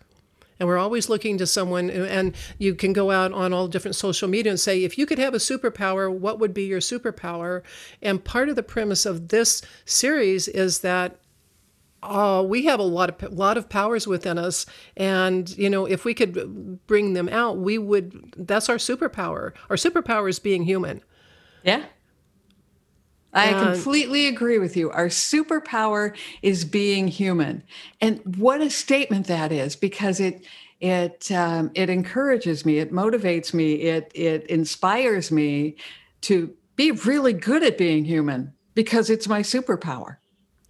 and 0.60 0.68
we're 0.68 0.78
always 0.78 1.08
looking 1.08 1.38
to 1.38 1.46
someone 1.46 1.90
and 1.90 2.36
you 2.58 2.74
can 2.74 2.92
go 2.92 3.10
out 3.10 3.32
on 3.32 3.52
all 3.52 3.66
different 3.66 3.96
social 3.96 4.28
media 4.28 4.52
and 4.52 4.60
say 4.60 4.84
if 4.84 4.98
you 4.98 5.06
could 5.06 5.18
have 5.18 5.34
a 5.34 5.38
superpower 5.38 6.12
what 6.12 6.38
would 6.38 6.54
be 6.54 6.64
your 6.64 6.80
superpower 6.80 7.62
and 8.02 8.22
part 8.22 8.48
of 8.48 8.54
the 8.54 8.62
premise 8.62 9.06
of 9.06 9.28
this 9.28 9.62
series 9.86 10.46
is 10.46 10.80
that 10.80 11.16
uh, 12.02 12.42
we 12.46 12.64
have 12.64 12.80
a 12.80 12.84
lot 12.84 13.22
of 13.22 13.32
lot 13.32 13.58
of 13.58 13.68
powers 13.68 14.06
within 14.06 14.38
us, 14.38 14.64
and 14.96 15.56
you 15.58 15.68
know 15.68 15.84
if 15.84 16.04
we 16.04 16.14
could 16.14 16.86
bring 16.86 17.12
them 17.12 17.28
out, 17.28 17.58
we 17.58 17.76
would. 17.76 18.34
That's 18.36 18.68
our 18.68 18.76
superpower. 18.76 19.52
Our 19.68 19.76
superpower 19.76 20.28
is 20.28 20.38
being 20.38 20.64
human. 20.64 21.02
Yeah, 21.62 21.84
I 23.32 23.52
completely 23.52 24.26
agree 24.26 24.58
with 24.58 24.76
you. 24.76 24.90
Our 24.90 25.06
superpower 25.06 26.16
is 26.42 26.64
being 26.64 27.08
human, 27.08 27.62
and 28.00 28.20
what 28.36 28.60
a 28.60 28.70
statement 28.70 29.26
that 29.28 29.52
is! 29.52 29.76
Because 29.76 30.20
it 30.20 30.46
it 30.80 31.30
um, 31.30 31.70
it 31.74 31.90
encourages 31.90 32.64
me, 32.64 32.78
it 32.78 32.92
motivates 32.92 33.54
me, 33.54 33.74
it 33.74 34.10
it 34.14 34.46
inspires 34.46 35.30
me 35.30 35.76
to 36.22 36.54
be 36.76 36.90
really 36.90 37.32
good 37.32 37.62
at 37.62 37.78
being 37.78 38.04
human 38.04 38.52
because 38.74 39.10
it's 39.10 39.28
my 39.28 39.40
superpower. 39.40 40.16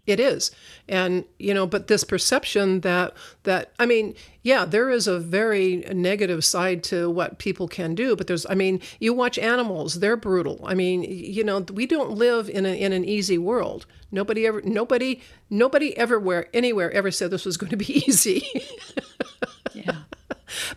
It 0.07 0.19
is. 0.19 0.51
And 0.89 1.25
you 1.39 1.55
know, 1.55 1.67
but 1.67 1.87
this 1.87 2.05
perception 2.05 2.81
that 2.81 3.15
that 3.45 3.73
I 3.79 3.87
mean, 3.87 4.15
yeah, 4.43 4.65
there 4.65 4.91
is 4.91 5.07
a 5.07 5.19
very 5.21 5.85
negative 5.93 6.45
side 6.45 6.83
to 6.85 7.11
what 7.11 7.39
people 7.39 7.69
can 7.69 7.95
do, 7.95 8.17
but 8.17 8.27
there's 8.27 8.47
I 8.49 8.55
mean, 8.55 8.81
you 8.99 9.13
watch 9.13 9.39
animals, 9.39 10.01
they're 10.01 10.17
brutal. 10.17 10.61
I 10.65 10.75
mean, 10.75 11.03
you 11.03 11.45
know, 11.45 11.61
we 11.73 11.87
don't 11.87 12.13
live 12.13 12.49
in 12.49 12.67
a, 12.67 12.79
in 12.79 12.93
an 12.93 13.05
easy 13.05 13.39
world. 13.39 13.87
Nobody 14.11 14.47
ever 14.47 14.63
nobody 14.63 15.21
nobody 15.51 15.97
everywhere 15.97 16.49
anywhere 16.55 16.91
ever 16.91 17.11
said 17.11 17.31
this 17.31 17.45
was 17.45 17.57
going 17.57 17.71
to 17.71 17.77
be 17.77 18.03
easy. 18.07 18.47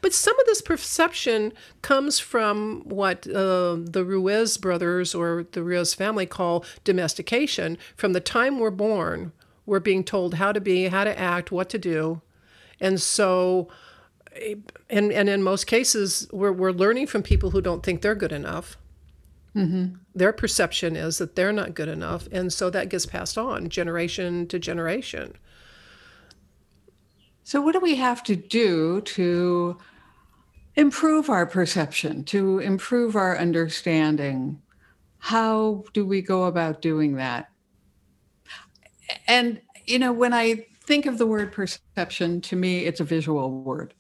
But 0.02 0.14
some 0.14 0.40
of 0.40 0.46
this 0.46 0.62
perception 0.62 1.54
comes 1.82 2.20
from 2.20 2.84
what 2.86 3.28
uh, 3.28 3.78
the 3.80 4.04
Ruiz 4.06 4.58
brothers 4.58 5.16
or 5.16 5.46
the 5.52 5.64
Ruiz 5.64 5.94
family 5.94 6.26
call 6.26 6.66
domestication. 6.84 7.78
From 7.96 8.14
the 8.14 8.20
time 8.20 8.60
we're 8.60 8.72
born, 8.72 9.32
we're 9.66 9.80
being 9.80 10.04
told 10.04 10.36
how 10.36 10.52
to 10.52 10.62
be, 10.62 10.88
how 10.88 11.04
to 11.04 11.18
act, 11.18 11.52
what 11.52 11.70
to 11.70 11.78
do. 11.78 12.22
And 12.80 13.02
so, 13.02 13.70
and, 14.90 15.12
and 15.12 15.30
in 15.30 15.44
most 15.44 15.68
cases, 15.68 16.28
we're, 16.32 16.52
we're 16.52 16.72
learning 16.72 17.08
from 17.08 17.24
people 17.24 17.52
who 17.52 17.62
don't 17.62 17.84
think 17.84 18.02
they're 18.02 18.16
good 18.16 18.32
enough. 18.32 18.78
Mm-hmm. 19.56 19.96
Their 20.16 20.34
perception 20.34 20.96
is 20.96 21.20
that 21.20 21.36
they're 21.36 21.54
not 21.54 21.76
good 21.76 21.88
enough. 21.88 22.28
And 22.32 22.52
so 22.52 22.70
that 22.72 22.90
gets 22.90 23.06
passed 23.06 23.38
on 23.38 23.70
generation 23.70 24.48
to 24.48 24.60
generation. 24.60 25.36
So, 27.44 27.62
what 27.62 27.74
do 27.74 27.80
we 27.80 27.96
have 27.96 28.24
to 28.24 28.36
do 28.36 29.02
to 29.02 29.78
improve 30.76 31.30
our 31.30 31.46
perception, 31.46 32.24
to 32.26 32.60
improve 32.60 33.16
our 33.16 33.38
understanding? 33.38 34.62
How 35.20 35.84
do 35.94 36.06
we 36.06 36.22
go 36.22 36.46
about 36.46 36.82
doing 36.82 37.16
that? 37.16 37.50
And, 39.28 39.62
you 39.86 40.00
know, 40.00 40.14
when 40.14 40.34
I 40.34 40.66
think 40.86 41.06
of 41.06 41.18
the 41.18 41.28
word 41.28 41.52
perception, 41.52 42.42
to 42.42 42.56
me, 42.56 42.86
it's 42.86 43.00
a 43.00 43.06
visual 43.06 43.52
word. 43.52 43.94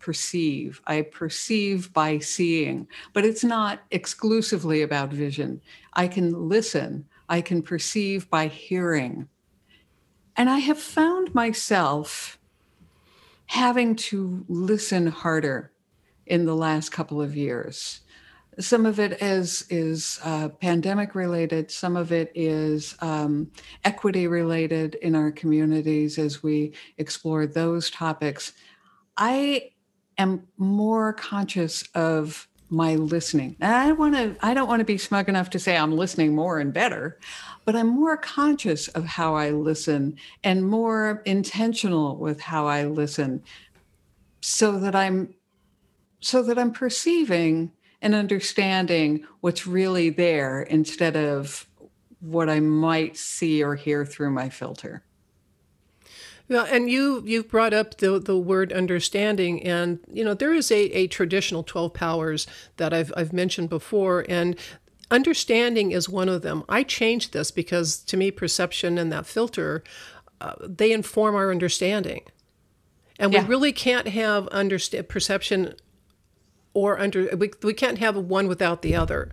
Perceive. 0.00 0.80
I 0.86 1.02
perceive 1.02 1.92
by 1.92 2.18
seeing, 2.18 2.88
but 3.12 3.24
it's 3.24 3.44
not 3.44 3.80
exclusively 3.92 4.82
about 4.82 5.12
vision. 5.12 5.60
I 5.92 6.08
can 6.08 6.48
listen, 6.48 7.06
I 7.28 7.40
can 7.40 7.62
perceive 7.62 8.28
by 8.28 8.48
hearing. 8.48 9.28
And 10.36 10.50
I 10.50 10.58
have 10.58 10.78
found 10.78 11.32
myself 11.34 12.38
having 13.52 13.94
to 13.94 14.46
listen 14.48 15.06
harder 15.06 15.70
in 16.24 16.46
the 16.46 16.56
last 16.56 16.88
couple 16.88 17.20
of 17.20 17.36
years. 17.36 18.00
Some 18.58 18.86
of 18.86 18.98
it 18.98 19.20
is 19.20 19.66
is 19.68 20.18
uh, 20.24 20.48
pandemic 20.48 21.14
related. 21.14 21.70
Some 21.70 21.94
of 21.94 22.12
it 22.12 22.32
is 22.34 22.96
um, 23.02 23.50
equity 23.84 24.26
related 24.26 24.94
in 25.02 25.14
our 25.14 25.30
communities 25.30 26.18
as 26.18 26.42
we 26.42 26.72
explore 26.96 27.46
those 27.46 27.90
topics. 27.90 28.54
I 29.18 29.72
am 30.16 30.48
more 30.56 31.12
conscious 31.12 31.84
of 31.94 32.48
my 32.72 32.94
listening. 32.94 33.54
I 33.60 33.92
want 33.92 34.14
to 34.14 34.34
I 34.40 34.54
don't 34.54 34.66
want 34.66 34.80
to 34.80 34.84
be 34.84 34.98
smug 34.98 35.28
enough 35.28 35.50
to 35.50 35.58
say 35.58 35.76
I'm 35.76 35.96
listening 35.96 36.34
more 36.34 36.58
and 36.58 36.72
better, 36.72 37.18
but 37.64 37.76
I'm 37.76 37.88
more 37.88 38.16
conscious 38.16 38.88
of 38.88 39.04
how 39.04 39.34
I 39.34 39.50
listen 39.50 40.16
and 40.42 40.68
more 40.68 41.22
intentional 41.26 42.16
with 42.16 42.40
how 42.40 42.66
I 42.66 42.84
listen 42.84 43.42
so 44.40 44.78
that 44.78 44.94
I'm 44.94 45.34
so 46.20 46.42
that 46.42 46.58
I'm 46.58 46.72
perceiving 46.72 47.72
and 48.00 48.14
understanding 48.14 49.26
what's 49.40 49.66
really 49.66 50.08
there 50.08 50.62
instead 50.62 51.16
of 51.16 51.68
what 52.20 52.48
I 52.48 52.60
might 52.60 53.16
see 53.16 53.62
or 53.62 53.74
hear 53.74 54.06
through 54.06 54.30
my 54.30 54.48
filter. 54.48 55.02
Yeah, 56.52 56.64
and 56.64 56.90
you 56.90 57.22
you've 57.24 57.48
brought 57.48 57.72
up 57.72 57.96
the 57.96 58.18
the 58.18 58.36
word 58.36 58.74
understanding, 58.74 59.62
and 59.62 60.00
you 60.12 60.22
know 60.22 60.34
there 60.34 60.52
is 60.52 60.70
a, 60.70 60.80
a 60.92 61.06
traditional 61.06 61.62
twelve 61.62 61.94
powers 61.94 62.46
that 62.76 62.92
I've 62.92 63.10
I've 63.16 63.32
mentioned 63.32 63.70
before, 63.70 64.26
and 64.28 64.54
understanding 65.10 65.92
is 65.92 66.10
one 66.10 66.28
of 66.28 66.42
them. 66.42 66.62
I 66.68 66.82
changed 66.82 67.32
this 67.32 67.50
because 67.50 68.00
to 68.00 68.18
me, 68.18 68.30
perception 68.30 68.98
and 68.98 69.10
that 69.12 69.24
filter, 69.24 69.82
uh, 70.42 70.54
they 70.60 70.92
inform 70.92 71.34
our 71.34 71.50
understanding, 71.50 72.22
and 73.18 73.32
yeah. 73.32 73.42
we 73.42 73.48
really 73.48 73.72
can't 73.72 74.08
have 74.08 74.46
understand 74.48 75.08
perception 75.08 75.74
or 76.74 76.98
under 76.98 77.34
we, 77.34 77.50
we 77.62 77.72
can't 77.72 77.96
have 77.96 78.14
one 78.16 78.46
without 78.46 78.82
the 78.82 78.94
other 78.94 79.32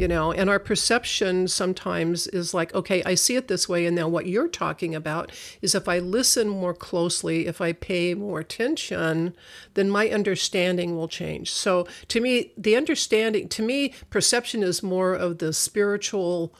you 0.00 0.08
know 0.08 0.32
and 0.32 0.48
our 0.48 0.58
perception 0.58 1.46
sometimes 1.46 2.26
is 2.28 2.54
like 2.54 2.74
okay 2.74 3.02
i 3.04 3.14
see 3.14 3.36
it 3.36 3.48
this 3.48 3.68
way 3.68 3.84
and 3.84 3.94
now 3.94 4.08
what 4.08 4.26
you're 4.26 4.48
talking 4.48 4.94
about 4.94 5.30
is 5.60 5.74
if 5.74 5.86
i 5.88 5.98
listen 5.98 6.48
more 6.48 6.72
closely 6.72 7.46
if 7.46 7.60
i 7.60 7.70
pay 7.70 8.14
more 8.14 8.40
attention 8.40 9.36
then 9.74 9.90
my 9.90 10.08
understanding 10.08 10.96
will 10.96 11.06
change 11.06 11.52
so 11.52 11.86
to 12.08 12.18
me 12.18 12.50
the 12.56 12.74
understanding 12.74 13.46
to 13.46 13.62
me 13.62 13.92
perception 14.08 14.62
is 14.62 14.82
more 14.82 15.12
of 15.12 15.36
the 15.36 15.52
spiritual 15.52 16.54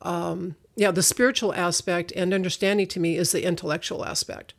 um, 0.00 0.56
yeah 0.74 0.90
the 0.90 1.04
spiritual 1.04 1.54
aspect 1.54 2.12
and 2.16 2.34
understanding 2.34 2.88
to 2.88 2.98
me 2.98 3.16
is 3.16 3.30
the 3.30 3.44
intellectual 3.44 4.04
aspect 4.04 4.54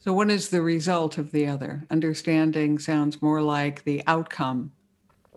so, 0.00 0.14
one 0.14 0.30
is 0.30 0.48
the 0.48 0.62
result 0.62 1.18
of 1.18 1.32
the 1.32 1.48
other? 1.48 1.84
Understanding 1.90 2.78
sounds 2.78 3.20
more 3.20 3.42
like 3.42 3.84
the 3.84 4.02
outcome 4.06 4.72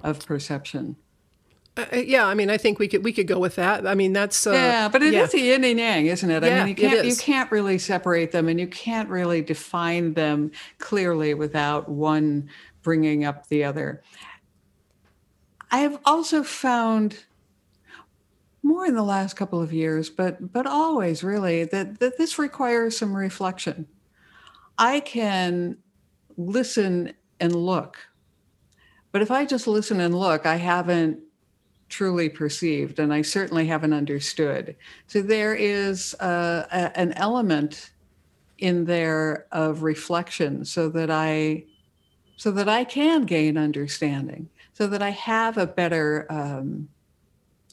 of 0.04 0.26
perception. 0.26 0.96
Uh, 1.78 1.86
uh, 1.94 1.98
yeah, 1.98 2.26
I 2.26 2.34
mean, 2.34 2.50
I 2.50 2.58
think 2.58 2.80
we 2.80 2.88
could 2.88 3.04
we 3.04 3.14
could 3.14 3.28
go 3.28 3.40
with 3.40 3.56
that. 3.56 3.88
I 3.88 3.96
mean, 3.96 4.14
that's 4.14 4.46
uh, 4.46 4.52
yeah, 4.52 4.90
but 4.90 5.02
it 5.02 5.14
yeah. 5.14 5.24
is 5.24 5.32
the 5.32 5.40
yin 5.40 5.64
and 5.64 5.80
yang, 5.80 6.08
isn't 6.08 6.30
it? 6.30 6.44
Yeah, 6.44 6.50
I 6.50 6.60
mean, 6.60 6.68
you 6.68 6.76
can't 6.76 7.06
you 7.06 7.16
can't 7.16 7.52
really 7.52 7.78
separate 7.78 8.32
them, 8.32 8.50
and 8.50 8.60
you 8.60 8.68
can't 8.68 9.10
really 9.10 9.42
define 9.42 10.14
them 10.14 10.52
clearly 10.80 11.34
without 11.34 11.88
one 11.88 12.50
bringing 12.82 13.24
up 13.24 13.48
the 13.48 13.64
other. 13.64 14.04
I 15.72 15.80
have 15.80 16.00
also 16.04 16.44
found 16.44 17.24
more 18.64 18.86
in 18.86 18.94
the 18.94 19.04
last 19.04 19.36
couple 19.36 19.62
of 19.62 19.72
years, 19.72 20.10
but 20.10 20.52
but 20.52 20.68
always 20.68 21.24
really 21.24 21.64
that 21.64 22.00
that 22.00 22.18
this 22.18 22.38
requires 22.38 22.98
some 22.98 23.16
reflection 23.16 23.88
I 24.82 25.00
can 25.02 25.78
listen 26.38 27.14
and 27.40 27.56
look. 27.56 27.98
But 29.12 29.22
if 29.22 29.32
I 29.32 29.46
just 29.46 29.68
listen 29.68 30.00
and 30.00 30.18
look, 30.18 30.46
I 30.46 30.56
haven't 30.56 31.20
truly 31.90 32.30
perceived 32.30 33.00
and 33.00 33.14
I 33.14 33.22
certainly 33.22 33.68
haven't 33.68 33.94
understood. 33.94 34.76
So 35.08 35.22
there 35.22 35.54
is 35.54 36.16
a, 36.20 36.66
a, 36.72 36.98
an 36.98 37.14
element 37.14 37.92
in 38.58 38.86
there 38.86 39.48
of 39.52 39.84
reflection 39.84 40.64
so 40.64 40.88
that 40.90 41.12
I 41.12 41.66
so 42.38 42.50
that 42.52 42.68
I 42.68 42.86
can 42.86 43.26
gain 43.26 43.56
understanding, 43.56 44.50
so 44.74 44.88
that 44.88 45.04
I 45.04 45.12
have 45.12 45.58
a 45.60 45.68
better 45.68 46.26
um, 46.30 46.88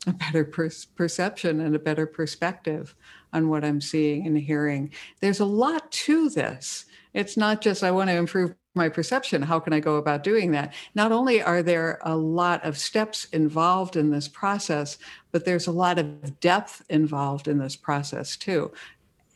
a 0.07 0.13
better 0.13 0.45
per- 0.45 0.71
perception 0.97 1.61
and 1.61 1.75
a 1.75 1.79
better 1.79 2.07
perspective 2.07 2.95
on 3.33 3.49
what 3.49 3.65
I'm 3.65 3.81
seeing 3.81 4.27
and 4.27 4.37
hearing. 4.37 4.91
There's 5.21 5.41
a 5.41 5.45
lot 5.45 5.91
to 5.93 6.31
this. 6.31 6.87
It's 7.15 7.37
not 7.37 7.61
just 7.61 7.83
I 7.83 7.91
want 7.91 8.11
to 8.11 8.17
improve 8.17 8.55
my 8.75 8.89
perception. 8.89 9.43
How 9.43 9.61
can 9.61 9.73
I 9.73 9.81
go 9.81 9.97
about 9.97 10.23
doing 10.23 10.53
that? 10.53 10.75
Not 10.95 11.13
only 11.13 11.43
are 11.43 11.63
there 11.63 11.99
a 12.03 12.17
lot 12.17 12.65
of 12.65 12.79
steps 12.79 13.27
involved 13.27 13.97
in 13.97 14.11
this 14.11 14.29
process, 14.29 14.99
but 15.33 15.45
there's 15.45 15.67
a 15.67 15.73
lot 15.73 15.99
of 15.99 16.41
depth 16.41 16.83
involved 16.89 17.49
in 17.49 17.59
this 17.59 17.77
process 17.77 18.37
too. 18.37 18.73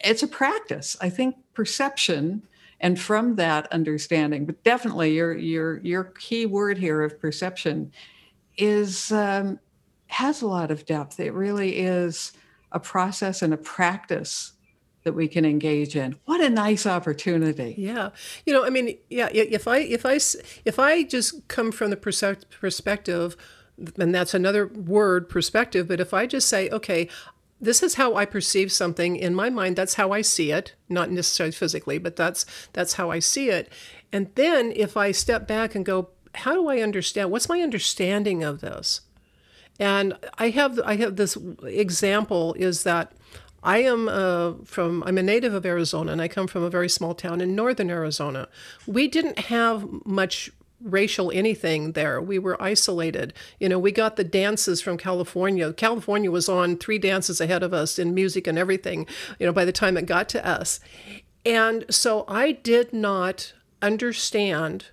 It's 0.01 0.23
a 0.23 0.29
practice. 0.29 0.97
I 1.01 1.11
think 1.11 1.37
perception 1.55 2.43
and 2.81 2.99
from 2.99 3.37
that 3.37 3.73
understanding, 3.73 4.45
but 4.45 4.62
definitely 4.65 5.15
your 5.15 5.37
your 5.37 5.79
your 5.81 6.05
key 6.05 6.47
word 6.47 6.79
here 6.79 7.03
of 7.03 7.21
perception 7.21 7.93
is 8.57 9.12
um, 9.12 9.61
has 10.09 10.43
a 10.43 10.49
lot 10.49 10.71
of 10.71 10.85
depth. 10.85 11.21
It 11.21 11.33
really 11.33 11.79
is 11.79 12.33
a 12.73 12.81
process 12.81 13.43
and 13.43 13.55
a 13.55 13.59
practice 13.59 14.53
that 15.04 15.14
we 15.14 15.28
can 15.28 15.44
engage 15.44 15.97
in. 15.97 16.16
What 16.25 16.40
a 16.40 16.49
nice 16.49 16.87
opportunity. 16.87 17.75
Yeah. 17.76 18.11
You 18.47 18.52
know, 18.52 18.64
I 18.64 18.71
mean, 18.71 18.97
yeah, 19.11 19.28
if 19.32 19.66
I 19.66 19.78
if 19.78 20.06
I 20.06 20.14
if 20.64 20.78
I 20.78 21.02
just 21.02 21.47
come 21.49 21.73
from 21.73 21.90
the 21.90 21.97
perspective 21.97 23.37
and 23.99 24.14
that's 24.14 24.35
another 24.35 24.66
word 24.66 25.28
perspective, 25.28 25.88
but 25.88 26.00
if 26.00 26.14
I 26.14 26.26
just 26.26 26.49
say, 26.49 26.68
okay, 26.71 27.09
this 27.61 27.82
is 27.82 27.94
how 27.94 28.16
I 28.16 28.25
perceive 28.25 28.73
something 28.73 29.16
in 29.16 29.35
my 29.35 29.49
mind, 29.49 29.76
that's 29.76 29.94
how 29.94 30.11
I 30.11 30.21
see 30.21 30.50
it, 30.50 30.75
not 30.88 31.11
necessarily 31.11 31.52
physically, 31.52 31.99
but 31.99 32.16
that's 32.16 32.44
that's 32.73 32.94
how 32.94 33.11
I 33.11 33.18
see 33.18 33.50
it. 33.50 33.73
And 34.12 34.30
then 34.35 34.73
if 34.75 34.97
I 34.97 35.12
step 35.12 35.47
back 35.47 35.75
and 35.75 35.85
go, 35.85 36.11
how 36.35 36.54
do 36.54 36.68
I 36.68 36.80
understand? 36.80 37.30
What's 37.30 37.49
my 37.49 37.61
understanding 37.61 38.42
of 38.42 38.61
this? 38.61 39.02
And 39.78 40.18
I 40.38 40.50
have 40.50 40.80
I 40.85 40.97
have 40.97 41.16
this 41.16 41.37
example 41.62 42.54
is 42.54 42.82
that 42.82 43.12
I 43.62 43.78
am 43.78 44.09
uh, 44.09 44.54
from 44.64 45.02
I'm 45.04 45.19
a 45.19 45.23
native 45.23 45.54
of 45.54 45.64
Arizona 45.64 46.12
and 46.12 46.21
I 46.21 46.28
come 46.28 46.47
from 46.47 46.62
a 46.62 46.71
very 46.71 46.88
small 46.88 47.14
town 47.14 47.40
in 47.40 47.54
northern 47.54 47.90
Arizona. 47.90 48.49
We 48.87 49.09
didn't 49.09 49.38
have 49.38 49.87
much 50.04 50.50
racial 50.81 51.31
anything 51.33 51.92
there. 51.92 52.21
We 52.21 52.38
were 52.38 52.61
isolated. 52.61 53.35
You 53.61 53.69
know, 53.69 53.78
we 53.78 53.92
got 53.92 54.16
the 54.16 54.25
dances 54.25 54.81
from 54.81 54.99
California. 54.99 55.73
California 55.73 56.31
was 56.31 56.49
on 56.49 56.76
three 56.76 56.99
dances 56.99 57.40
ahead 57.40 57.62
of 57.62 57.73
us 57.73 57.99
in 57.99 58.14
music 58.14 58.47
and 58.47 58.59
everything, 58.59 59.07
you 59.38 59.47
know, 59.47 59.52
by 59.52 59.64
the 59.64 59.73
time 59.73 59.97
it 59.97 60.07
got 60.07 60.28
to 60.31 60.47
us. 60.47 60.81
And 61.45 61.85
so 61.88 62.25
I 62.28 62.52
did 62.52 62.92
not 62.92 63.52
understand 63.81 64.87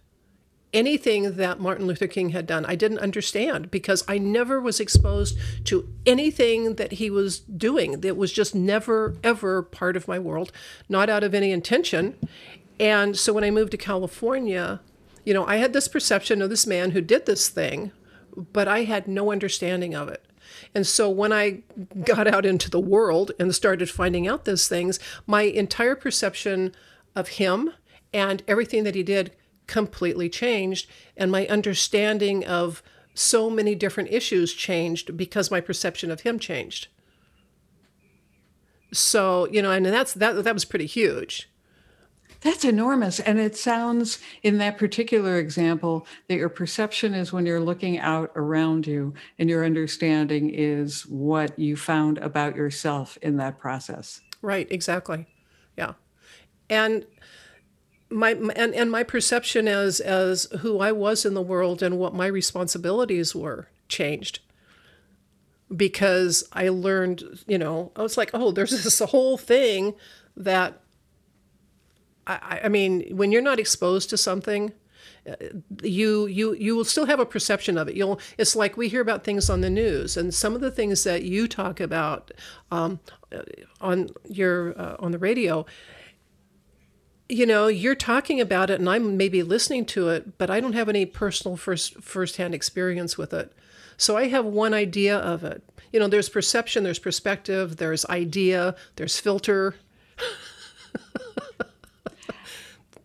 anything 0.74 1.34
that 1.34 1.60
Martin 1.60 1.88
Luther 1.88 2.08
King 2.08 2.30
had 2.30 2.46
done. 2.46 2.66
I 2.66 2.76
didn't 2.76 3.00
understand 3.00 3.72
because 3.72 4.04
I 4.08 4.18
never 4.18 4.62
was 4.62 4.80
exposed 4.80 5.38
to 5.66 5.92
anything 6.06 6.76
that 6.76 6.94
he 6.94 7.10
was 7.10 7.40
doing. 7.40 8.04
It 8.04 8.18
was 8.18 8.32
just 8.32 8.54
never, 8.54 9.16
ever 9.24 9.64
part 9.64 9.98
of 9.98 10.08
my 10.08 10.20
world, 10.20 10.52
not 10.88 11.10
out 11.10 11.24
of 11.24 11.34
any 11.34 11.52
intention. 11.52 12.16
And 12.80 13.18
so 13.18 13.34
when 13.34 13.44
I 13.44 13.52
moved 13.52 13.72
to 13.72 13.78
California, 13.78 14.80
you 15.26 15.34
know, 15.34 15.46
I 15.46 15.58
had 15.58 15.74
this 15.74 15.88
perception 15.88 16.42
of 16.42 16.50
this 16.50 16.68
man 16.68 16.92
who 16.92 17.02
did 17.02 17.26
this 17.26 17.50
thing, 17.50 17.92
but 18.36 18.68
I 18.68 18.84
had 18.84 19.08
no 19.08 19.32
understanding 19.32 19.96
of 19.96 20.08
it. 20.08 20.24
And 20.76 20.86
so 20.86 21.10
when 21.10 21.34
I 21.34 21.62
got 22.06 22.28
out 22.28 22.46
into 22.46 22.70
the 22.70 22.80
world 22.80 23.32
and 23.40 23.54
started 23.54 23.90
finding 23.90 24.28
out 24.28 24.46
those 24.46 24.68
things, 24.68 25.00
my 25.26 25.44
entire 25.44 25.96
perception 25.96 26.76
of 27.16 27.30
him 27.30 27.72
and 28.14 28.44
everything 28.48 28.84
that 28.84 28.96
he 28.96 29.04
did 29.04 29.32
completely 29.70 30.28
changed 30.28 30.90
and 31.16 31.32
my 31.32 31.46
understanding 31.48 32.44
of 32.44 32.84
so 33.14 33.50
many 33.50 33.76
different 33.76 34.12
issues 34.12 34.54
changed 34.54 35.16
because 35.16 35.52
my 35.52 35.62
perception 35.62 36.10
of 36.10 36.22
him 36.22 36.40
changed. 36.40 36.88
So 38.92 39.48
you 39.52 39.62
know 39.62 39.72
and 39.72 39.86
that's 39.86 40.14
that 40.16 40.44
that 40.44 40.54
was 40.54 40.66
pretty 40.66 40.88
huge. 40.88 41.50
That's 42.42 42.66
enormous 42.66 43.20
and 43.20 43.38
it 43.38 43.56
sounds 43.56 44.20
in 44.42 44.58
that 44.58 44.78
particular 44.78 45.38
example 45.38 46.08
that 46.28 46.38
your 46.38 46.50
perception 46.50 47.14
is 47.14 47.32
when 47.32 47.46
you're 47.46 47.60
looking 47.60 48.00
out 48.00 48.32
around 48.36 48.88
you 48.88 49.14
and 49.38 49.50
your 49.50 49.66
understanding 49.66 50.50
is 50.50 51.06
what 51.06 51.60
you 51.60 51.76
found 51.76 52.18
about 52.18 52.56
yourself 52.56 53.18
in 53.22 53.38
that 53.38 53.60
process. 53.60 54.22
Right 54.42 54.68
exactly. 54.72 55.28
Yeah. 55.78 55.94
And 56.70 57.06
my 58.10 58.32
and, 58.32 58.74
and 58.74 58.92
my 58.92 59.04
perception 59.04 59.68
as 59.68 60.00
as 60.00 60.48
who 60.60 60.80
I 60.80 60.92
was 60.92 61.26
in 61.26 61.34
the 61.34 61.42
world 61.42 61.84
and 61.84 61.98
what 61.98 62.14
my 62.14 62.28
responsibilities 62.28 63.36
were 63.36 63.70
changed 63.88 64.40
because 65.76 66.44
I 66.52 66.70
learned, 66.70 67.44
you 67.48 67.58
know, 67.58 67.92
I 67.96 68.02
was 68.02 68.18
like, 68.18 68.32
oh, 68.34 68.52
there's 68.52 68.72
this 68.84 69.00
whole 69.00 69.38
thing 69.38 69.94
that 70.36 70.82
I, 72.26 72.62
I 72.66 72.70
mean, 72.70 73.16
when 73.16 73.32
you're 73.32 73.42
not 73.42 73.60
exposed 73.60 74.10
to 74.12 74.18
something, 74.18 74.74
uh, 75.30 75.36
you 75.84 76.28
you 76.28 76.54
you 76.54 76.76
will 76.76 76.86
still 76.86 77.06
have 77.06 77.20
a 77.20 77.26
perception 77.26 77.78
of 77.78 77.88
it. 77.88 77.96
You'll 77.96 78.20
it's 78.38 78.56
like 78.56 78.78
we 78.78 78.88
hear 78.88 79.02
about 79.02 79.24
things 79.24 79.50
on 79.50 79.62
the 79.62 79.70
news, 79.70 80.16
and 80.16 80.34
some 80.34 80.56
of 80.56 80.62
the 80.62 80.72
things 80.72 81.04
that 81.04 81.24
you 81.24 81.48
talk 81.48 81.80
about 81.80 82.32
um, 82.72 83.00
on 83.82 84.10
your 84.30 84.80
uh, 84.80 84.96
on 85.00 85.12
the 85.12 85.20
radio 85.20 85.66
you 87.30 87.46
know, 87.46 87.68
you're 87.68 87.96
talking 87.96 88.42
about 88.42 88.72
it 88.72 88.80
and 88.80 88.90
I'm 88.90 89.16
maybe 89.16 89.44
listening 89.44 89.86
to 89.86 90.10
it, 90.10 90.38
but 90.40 90.50
I 90.50 90.60
don't 90.60 90.74
have 90.74 90.90
any 90.90 91.06
personal 91.06 91.56
first 91.56 92.02
firsthand 92.02 92.56
experience 92.56 93.18
with 93.18 93.34
it. 93.34 93.54
So 93.98 94.18
I 94.18 94.28
have 94.30 94.46
one 94.46 94.74
idea 94.74 95.18
of 95.18 95.44
it. 95.44 95.64
You 95.94 96.00
know, 96.00 96.08
there's 96.08 96.30
perception, 96.30 96.84
there's 96.84 97.00
perspective, 97.00 97.78
there's 97.78 98.06
idea, 98.08 98.76
there's 98.96 99.20
filter. 99.20 99.76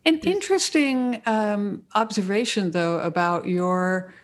An 0.06 0.18
interesting 0.18 1.22
um, 1.24 1.82
observation, 1.94 2.72
though, 2.72 3.00
about 3.00 3.46
your 3.46 4.14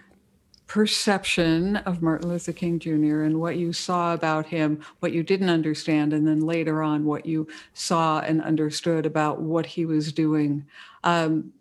perception 0.71 1.75
of 1.79 2.01
Martin 2.01 2.29
Luther 2.29 2.53
King 2.53 2.79
Jr. 2.79 3.23
and 3.23 3.41
what 3.41 3.57
you 3.57 3.73
saw 3.73 4.15
about 4.15 4.47
him, 4.47 4.81
what 5.01 5.11
you 5.11 5.25
didn't 5.25 5.51
understand, 5.51 6.13
and 6.13 6.25
then 6.25 6.39
later 6.39 6.81
on 6.81 7.05
what 7.05 7.27
you 7.27 7.49
saw 7.75 8.21
and 8.21 8.41
understood 8.41 9.05
about 9.05 9.41
what 9.41 9.67
he 9.67 9.85
was 9.85 10.13
doing. 10.13 10.65
Um, 11.03 11.53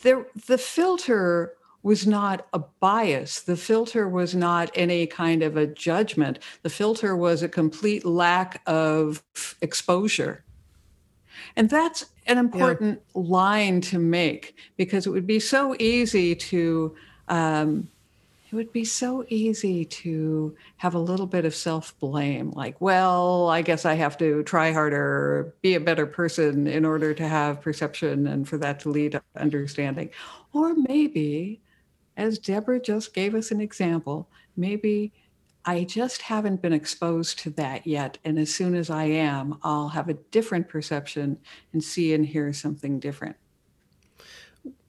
there, 0.00 0.24
the 0.46 0.56
filter 0.56 1.52
was 1.82 2.06
not 2.06 2.46
a 2.54 2.60
bias. 2.80 3.42
The 3.42 3.54
filter 3.54 4.08
was 4.08 4.34
not 4.34 4.70
any 4.74 5.06
kind 5.06 5.42
of 5.42 5.58
a 5.58 5.66
judgment. 5.66 6.38
The 6.62 6.70
filter 6.70 7.14
was 7.14 7.42
a 7.42 7.50
complete 7.50 8.06
lack 8.06 8.62
of 8.66 9.22
exposure. 9.60 10.42
And 11.54 11.68
that's 11.68 12.06
an 12.26 12.38
important 12.38 13.02
yeah. 13.14 13.22
line 13.26 13.82
to 13.82 13.98
make 13.98 14.56
because 14.78 15.06
it 15.06 15.10
would 15.10 15.26
be 15.26 15.38
so 15.38 15.76
easy 15.78 16.34
to 16.34 16.96
um, 17.28 17.88
it 18.52 18.56
would 18.56 18.72
be 18.72 18.84
so 18.84 19.24
easy 19.30 19.82
to 19.82 20.54
have 20.76 20.94
a 20.94 20.98
little 20.98 21.26
bit 21.26 21.46
of 21.46 21.54
self 21.54 21.98
blame 21.98 22.50
like, 22.50 22.78
well, 22.82 23.48
I 23.48 23.62
guess 23.62 23.86
I 23.86 23.94
have 23.94 24.18
to 24.18 24.42
try 24.42 24.72
harder, 24.72 25.54
be 25.62 25.74
a 25.74 25.80
better 25.80 26.04
person 26.04 26.66
in 26.66 26.84
order 26.84 27.14
to 27.14 27.26
have 27.26 27.62
perception 27.62 28.26
and 28.26 28.46
for 28.46 28.58
that 28.58 28.80
to 28.80 28.90
lead 28.90 29.12
to 29.12 29.22
understanding. 29.36 30.10
Or 30.52 30.74
maybe, 30.74 31.62
as 32.18 32.38
Deborah 32.38 32.78
just 32.78 33.14
gave 33.14 33.34
us 33.34 33.52
an 33.52 33.62
example, 33.62 34.28
maybe 34.54 35.14
I 35.64 35.84
just 35.84 36.20
haven't 36.20 36.60
been 36.60 36.74
exposed 36.74 37.38
to 37.40 37.50
that 37.50 37.86
yet. 37.86 38.18
And 38.22 38.38
as 38.38 38.54
soon 38.54 38.74
as 38.74 38.90
I 38.90 39.04
am, 39.04 39.58
I'll 39.62 39.88
have 39.88 40.10
a 40.10 40.14
different 40.30 40.68
perception 40.68 41.38
and 41.72 41.82
see 41.82 42.12
and 42.12 42.26
hear 42.26 42.52
something 42.52 43.00
different. 43.00 43.36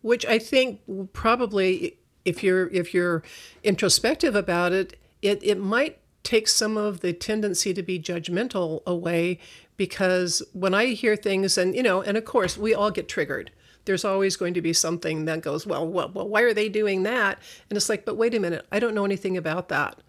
Which 0.02 0.26
I 0.26 0.38
think 0.38 0.82
probably 1.13 1.97
if 2.25 2.43
you're 2.43 2.67
if 2.69 2.93
you're 2.93 3.23
introspective 3.63 4.36
about 4.36 4.71
it, 4.71 4.99
it 5.21 5.39
it 5.43 5.59
might 5.59 5.99
take 6.23 6.47
some 6.47 6.77
of 6.77 7.01
the 7.01 7.13
tendency 7.13 7.73
to 7.73 7.83
be 7.83 7.99
judgmental 7.99 8.81
away 8.86 9.39
because 9.75 10.41
when 10.53 10.73
I 10.73 10.88
hear 10.88 11.15
things 11.15 11.57
and 11.57 11.75
you 11.75 11.83
know, 11.83 12.01
and 12.01 12.17
of 12.17 12.25
course 12.25 12.57
we 12.57 12.73
all 12.73 12.91
get 12.91 13.09
triggered. 13.09 13.51
There's 13.86 14.05
always 14.05 14.38
going 14.38 14.53
to 14.53 14.62
be 14.62 14.71
something 14.71 15.25
that 15.25 15.41
goes, 15.41 15.67
well, 15.67 15.86
well, 15.86 16.09
well, 16.13 16.29
why 16.29 16.43
are 16.43 16.53
they 16.53 16.69
doing 16.69 17.03
that? 17.03 17.38
And 17.69 17.75
it's 17.75 17.89
like, 17.89 18.05
but 18.05 18.15
wait 18.15 18.33
a 18.33 18.39
minute, 18.39 18.65
I 18.71 18.79
don't 18.79 18.95
know 18.95 19.03
anything 19.03 19.36
about 19.36 19.67
that 19.67 19.99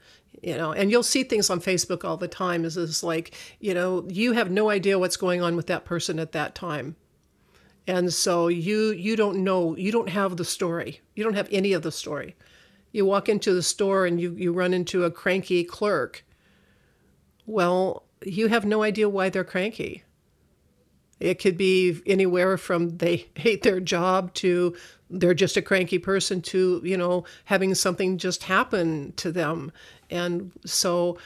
you 0.42 0.56
know 0.56 0.72
and 0.72 0.90
you'll 0.90 1.02
see 1.02 1.22
things 1.22 1.48
on 1.48 1.60
facebook 1.60 2.04
all 2.04 2.16
the 2.16 2.28
time 2.28 2.64
is 2.64 2.76
is 2.76 3.02
like 3.02 3.34
you 3.60 3.72
know 3.72 4.04
you 4.08 4.32
have 4.32 4.50
no 4.50 4.68
idea 4.68 4.98
what's 4.98 5.16
going 5.16 5.40
on 5.42 5.56
with 5.56 5.66
that 5.66 5.84
person 5.84 6.18
at 6.18 6.32
that 6.32 6.54
time 6.54 6.96
and 7.86 8.12
so 8.12 8.48
you 8.48 8.92
you 8.92 9.16
don't 9.16 9.42
know 9.42 9.76
you 9.76 9.92
don't 9.92 10.08
have 10.08 10.36
the 10.36 10.44
story. 10.44 11.00
You 11.14 11.24
don't 11.24 11.34
have 11.34 11.48
any 11.50 11.72
of 11.72 11.82
the 11.82 11.92
story. 11.92 12.36
You 12.92 13.04
walk 13.04 13.28
into 13.28 13.52
the 13.52 13.62
store 13.62 14.06
and 14.06 14.20
you, 14.20 14.32
you 14.32 14.52
run 14.52 14.72
into 14.72 15.04
a 15.04 15.10
cranky 15.10 15.64
clerk. 15.64 16.24
Well 17.46 18.04
you 18.24 18.48
have 18.48 18.64
no 18.64 18.82
idea 18.82 19.08
why 19.08 19.28
they're 19.28 19.44
cranky. 19.44 20.04
It 21.20 21.38
could 21.38 21.56
be 21.56 22.00
anywhere 22.06 22.56
from 22.56 22.98
they 22.98 23.26
hate 23.36 23.62
their 23.62 23.80
job 23.80 24.32
to 24.34 24.74
they're 25.10 25.34
just 25.34 25.56
a 25.56 25.62
cranky 25.62 25.98
person 25.98 26.40
to, 26.42 26.80
you 26.82 26.96
know, 26.96 27.24
having 27.44 27.74
something 27.74 28.18
just 28.18 28.44
happen 28.44 29.12
to 29.16 29.30
them. 29.30 29.70
And 30.10 30.50
so 30.64 31.18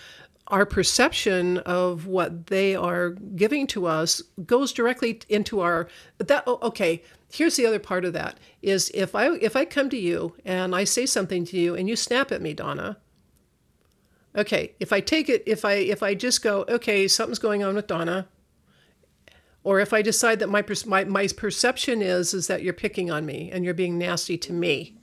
our 0.48 0.66
perception 0.66 1.58
of 1.58 2.06
what 2.06 2.46
they 2.46 2.74
are 2.74 3.10
giving 3.10 3.66
to 3.68 3.86
us 3.86 4.22
goes 4.44 4.72
directly 4.72 5.20
into 5.28 5.60
our 5.60 5.88
that 6.18 6.42
oh, 6.46 6.58
okay 6.62 7.02
here's 7.30 7.56
the 7.56 7.66
other 7.66 7.78
part 7.78 8.04
of 8.04 8.12
that 8.12 8.38
is 8.62 8.90
if 8.94 9.14
i 9.14 9.30
if 9.36 9.54
i 9.54 9.64
come 9.64 9.88
to 9.90 9.98
you 9.98 10.34
and 10.44 10.74
i 10.74 10.84
say 10.84 11.06
something 11.06 11.44
to 11.44 11.56
you 11.58 11.74
and 11.74 11.88
you 11.88 11.96
snap 11.96 12.32
at 12.32 12.42
me 12.42 12.54
donna 12.54 12.96
okay 14.36 14.74
if 14.80 14.92
i 14.92 15.00
take 15.00 15.28
it 15.28 15.42
if 15.46 15.64
i 15.64 15.74
if 15.74 16.02
i 16.02 16.14
just 16.14 16.42
go 16.42 16.64
okay 16.68 17.06
something's 17.06 17.38
going 17.38 17.62
on 17.62 17.74
with 17.74 17.86
donna 17.86 18.26
or 19.64 19.80
if 19.80 19.92
i 19.92 20.00
decide 20.02 20.38
that 20.38 20.48
my 20.48 20.64
my, 20.86 21.04
my 21.04 21.28
perception 21.36 22.00
is 22.00 22.32
is 22.32 22.46
that 22.46 22.62
you're 22.62 22.72
picking 22.72 23.10
on 23.10 23.26
me 23.26 23.50
and 23.52 23.64
you're 23.64 23.74
being 23.74 23.98
nasty 23.98 24.38
to 24.38 24.52
me 24.52 24.97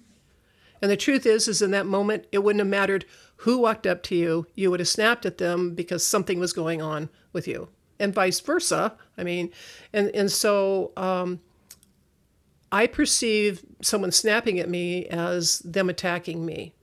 and 0.86 0.92
the 0.92 0.96
truth 0.96 1.26
is 1.26 1.48
is 1.48 1.64
in 1.64 1.72
that 1.72 1.88
moment 1.88 2.28
it 2.32 2.44
wouldn't 2.44 2.60
have 2.60 2.68
mattered 2.68 3.06
who 3.38 3.58
walked 3.58 3.88
up 3.88 4.04
to 4.04 4.16
you, 4.16 4.46
you 4.54 4.70
would 4.70 4.80
have 4.80 4.88
snapped 4.88 5.26
at 5.26 5.40
them 5.40 5.74
because 5.74 6.06
something 6.06 6.38
was 6.38 6.54
going 6.54 6.80
on 6.80 7.10
with 7.34 7.48
you, 7.48 7.70
and 8.00 8.14
vice 8.14 8.40
versa. 8.40 8.96
I 9.18 9.24
mean, 9.24 9.50
and 9.94 10.10
and 10.10 10.32
so 10.32 10.92
um, 10.96 11.40
I 12.72 12.86
perceive 12.86 13.66
someone 13.82 14.12
snapping 14.12 14.60
at 14.60 14.70
me 14.70 15.08
as 15.08 15.58
them 15.62 15.90
attacking 15.90 16.46
me, 16.46 16.76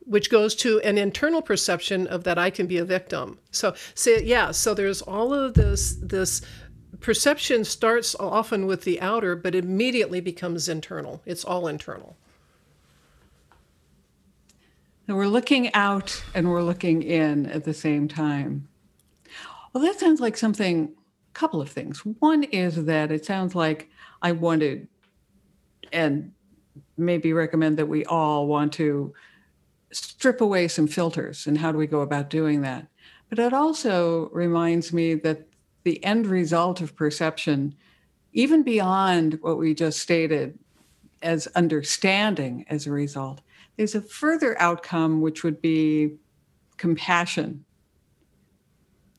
which 0.00 0.28
goes 0.28 0.56
to 0.56 0.80
an 0.80 0.98
internal 0.98 1.40
perception 1.40 2.08
of 2.08 2.24
that 2.24 2.36
I 2.36 2.50
can 2.50 2.66
be 2.66 2.78
a 2.78 2.84
victim. 2.84 3.38
So, 3.52 3.76
so, 3.94 4.10
yeah. 4.10 4.50
So 4.50 4.74
there's 4.74 5.02
all 5.02 5.32
of 5.32 5.54
this 5.54 5.96
this 6.02 6.42
perception 6.98 7.64
starts 7.64 8.16
often 8.18 8.66
with 8.66 8.82
the 8.82 9.00
outer, 9.00 9.36
but 9.36 9.54
immediately 9.54 10.20
becomes 10.20 10.68
internal. 10.68 11.22
It's 11.24 11.44
all 11.44 11.68
internal. 11.68 12.16
And 15.06 15.16
we're 15.16 15.26
looking 15.26 15.72
out 15.74 16.24
and 16.34 16.50
we're 16.50 16.62
looking 16.62 17.02
in 17.02 17.46
at 17.46 17.64
the 17.64 17.74
same 17.74 18.08
time. 18.08 18.68
Well, 19.72 19.84
that 19.84 20.00
sounds 20.00 20.20
like 20.20 20.36
something, 20.36 20.94
a 21.30 21.32
couple 21.38 21.60
of 21.60 21.68
things. 21.68 21.98
One 22.00 22.44
is 22.44 22.84
that 22.84 23.10
it 23.10 23.26
sounds 23.26 23.54
like 23.54 23.90
I 24.22 24.32
wanted, 24.32 24.88
and 25.92 26.32
maybe 26.96 27.32
recommend 27.32 27.76
that 27.76 27.86
we 27.86 28.04
all 28.06 28.46
want 28.46 28.72
to 28.74 29.12
strip 29.92 30.40
away 30.40 30.68
some 30.68 30.86
filters. 30.86 31.46
And 31.46 31.58
how 31.58 31.70
do 31.70 31.78
we 31.78 31.86
go 31.86 32.00
about 32.00 32.30
doing 32.30 32.62
that? 32.62 32.86
But 33.28 33.38
it 33.38 33.52
also 33.52 34.30
reminds 34.30 34.92
me 34.92 35.14
that 35.16 35.46
the 35.82 36.02
end 36.02 36.26
result 36.26 36.80
of 36.80 36.96
perception, 36.96 37.74
even 38.32 38.62
beyond 38.62 39.38
what 39.42 39.58
we 39.58 39.74
just 39.74 39.98
stated 39.98 40.58
as 41.22 41.46
understanding 41.48 42.64
as 42.68 42.86
a 42.86 42.92
result, 42.92 43.40
there's 43.76 43.94
a 43.94 44.00
further 44.00 44.60
outcome, 44.60 45.20
which 45.20 45.42
would 45.42 45.60
be 45.60 46.16
compassion. 46.76 47.64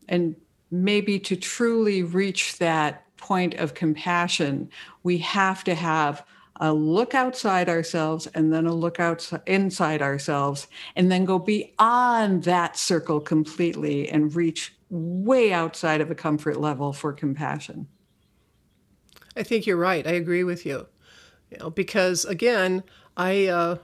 And 0.07 0.35
maybe 0.71 1.19
to 1.19 1.35
truly 1.35 2.03
reach 2.03 2.57
that 2.57 3.03
point 3.17 3.55
of 3.55 3.73
compassion, 3.73 4.69
we 5.03 5.17
have 5.19 5.63
to 5.65 5.75
have 5.75 6.25
a 6.57 6.73
look 6.73 7.13
outside 7.13 7.67
ourselves 7.67 8.27
and 8.27 8.53
then 8.53 8.65
a 8.65 8.73
look 8.73 8.99
outside 8.99 9.41
inside 9.45 10.01
ourselves 10.01 10.67
and 10.95 11.11
then 11.11 11.25
go 11.25 11.37
beyond 11.37 12.43
that 12.43 12.77
circle 12.77 13.19
completely 13.19 14.07
and 14.09 14.35
reach 14.35 14.73
way 14.89 15.51
outside 15.51 15.99
of 15.99 16.09
a 16.11 16.15
comfort 16.15 16.57
level 16.59 16.93
for 16.93 17.11
compassion. 17.11 17.87
I 19.35 19.43
think 19.43 19.65
you're 19.65 19.75
right. 19.75 20.07
I 20.07 20.11
agree 20.11 20.43
with 20.45 20.65
you. 20.65 20.87
You 21.51 21.57
know, 21.57 21.69
because 21.69 22.23
again, 22.25 22.83
I 23.17 23.47
uh, 23.47 23.77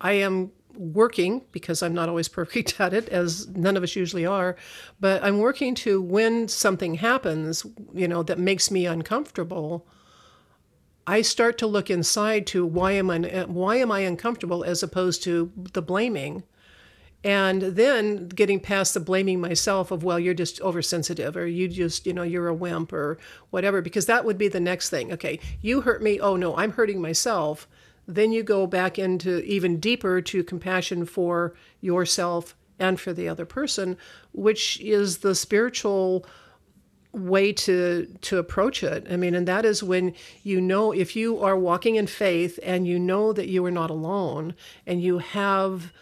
I 0.00 0.12
am 0.12 0.52
working 0.76 1.42
because 1.52 1.82
I'm 1.82 1.94
not 1.94 2.08
always 2.08 2.28
perfect 2.40 2.80
at 2.80 2.92
it, 2.92 3.08
as 3.08 3.48
none 3.48 3.76
of 3.76 3.82
us 3.82 3.96
usually 3.96 4.26
are, 4.26 4.56
but 5.00 5.22
I'm 5.22 5.38
working 5.38 5.74
to 5.76 6.00
when 6.00 6.48
something 6.48 6.94
happens, 6.94 7.66
you 7.94 8.08
know, 8.08 8.22
that 8.22 8.38
makes 8.38 8.70
me 8.70 8.86
uncomfortable. 8.86 9.86
I 11.06 11.22
start 11.22 11.56
to 11.58 11.66
look 11.66 11.88
inside 11.88 12.46
to 12.48 12.66
why 12.66 12.92
am 12.92 13.10
I 13.10 13.18
why 13.46 13.76
am 13.76 13.92
I 13.92 14.00
uncomfortable 14.00 14.64
as 14.64 14.82
opposed 14.82 15.22
to 15.22 15.52
the 15.72 15.80
blaming, 15.80 16.42
and 17.22 17.62
then 17.62 18.26
getting 18.28 18.58
past 18.58 18.92
the 18.92 19.00
blaming 19.00 19.40
myself 19.40 19.92
of 19.92 20.02
well 20.02 20.18
you're 20.18 20.34
just 20.34 20.60
oversensitive 20.60 21.36
or 21.36 21.46
you 21.46 21.68
just 21.68 22.06
you 22.06 22.12
know 22.12 22.24
you're 22.24 22.48
a 22.48 22.54
wimp 22.54 22.92
or 22.92 23.18
whatever 23.50 23.80
because 23.80 24.06
that 24.06 24.24
would 24.24 24.36
be 24.36 24.48
the 24.48 24.58
next 24.58 24.90
thing. 24.90 25.12
Okay, 25.12 25.38
you 25.60 25.82
hurt 25.82 26.02
me. 26.02 26.18
Oh 26.18 26.34
no, 26.34 26.56
I'm 26.56 26.72
hurting 26.72 27.00
myself 27.00 27.68
then 28.06 28.32
you 28.32 28.42
go 28.42 28.66
back 28.66 28.98
into 28.98 29.42
even 29.44 29.80
deeper 29.80 30.20
to 30.20 30.44
compassion 30.44 31.04
for 31.04 31.54
yourself 31.80 32.54
and 32.78 33.00
for 33.00 33.12
the 33.12 33.28
other 33.28 33.44
person, 33.44 33.96
which 34.32 34.80
is 34.80 35.18
the 35.18 35.34
spiritual 35.34 36.24
way 37.12 37.50
to 37.50 38.06
to 38.20 38.38
approach 38.38 38.82
it. 38.82 39.06
I 39.10 39.16
mean, 39.16 39.34
and 39.34 39.48
that 39.48 39.64
is 39.64 39.82
when 39.82 40.14
you 40.42 40.60
know 40.60 40.92
if 40.92 41.16
you 41.16 41.40
are 41.40 41.58
walking 41.58 41.96
in 41.96 42.06
faith 42.06 42.58
and 42.62 42.86
you 42.86 42.98
know 42.98 43.32
that 43.32 43.48
you 43.48 43.64
are 43.64 43.70
not 43.70 43.90
alone 43.90 44.54
and 44.86 45.02
you 45.02 45.18
have 45.18 45.92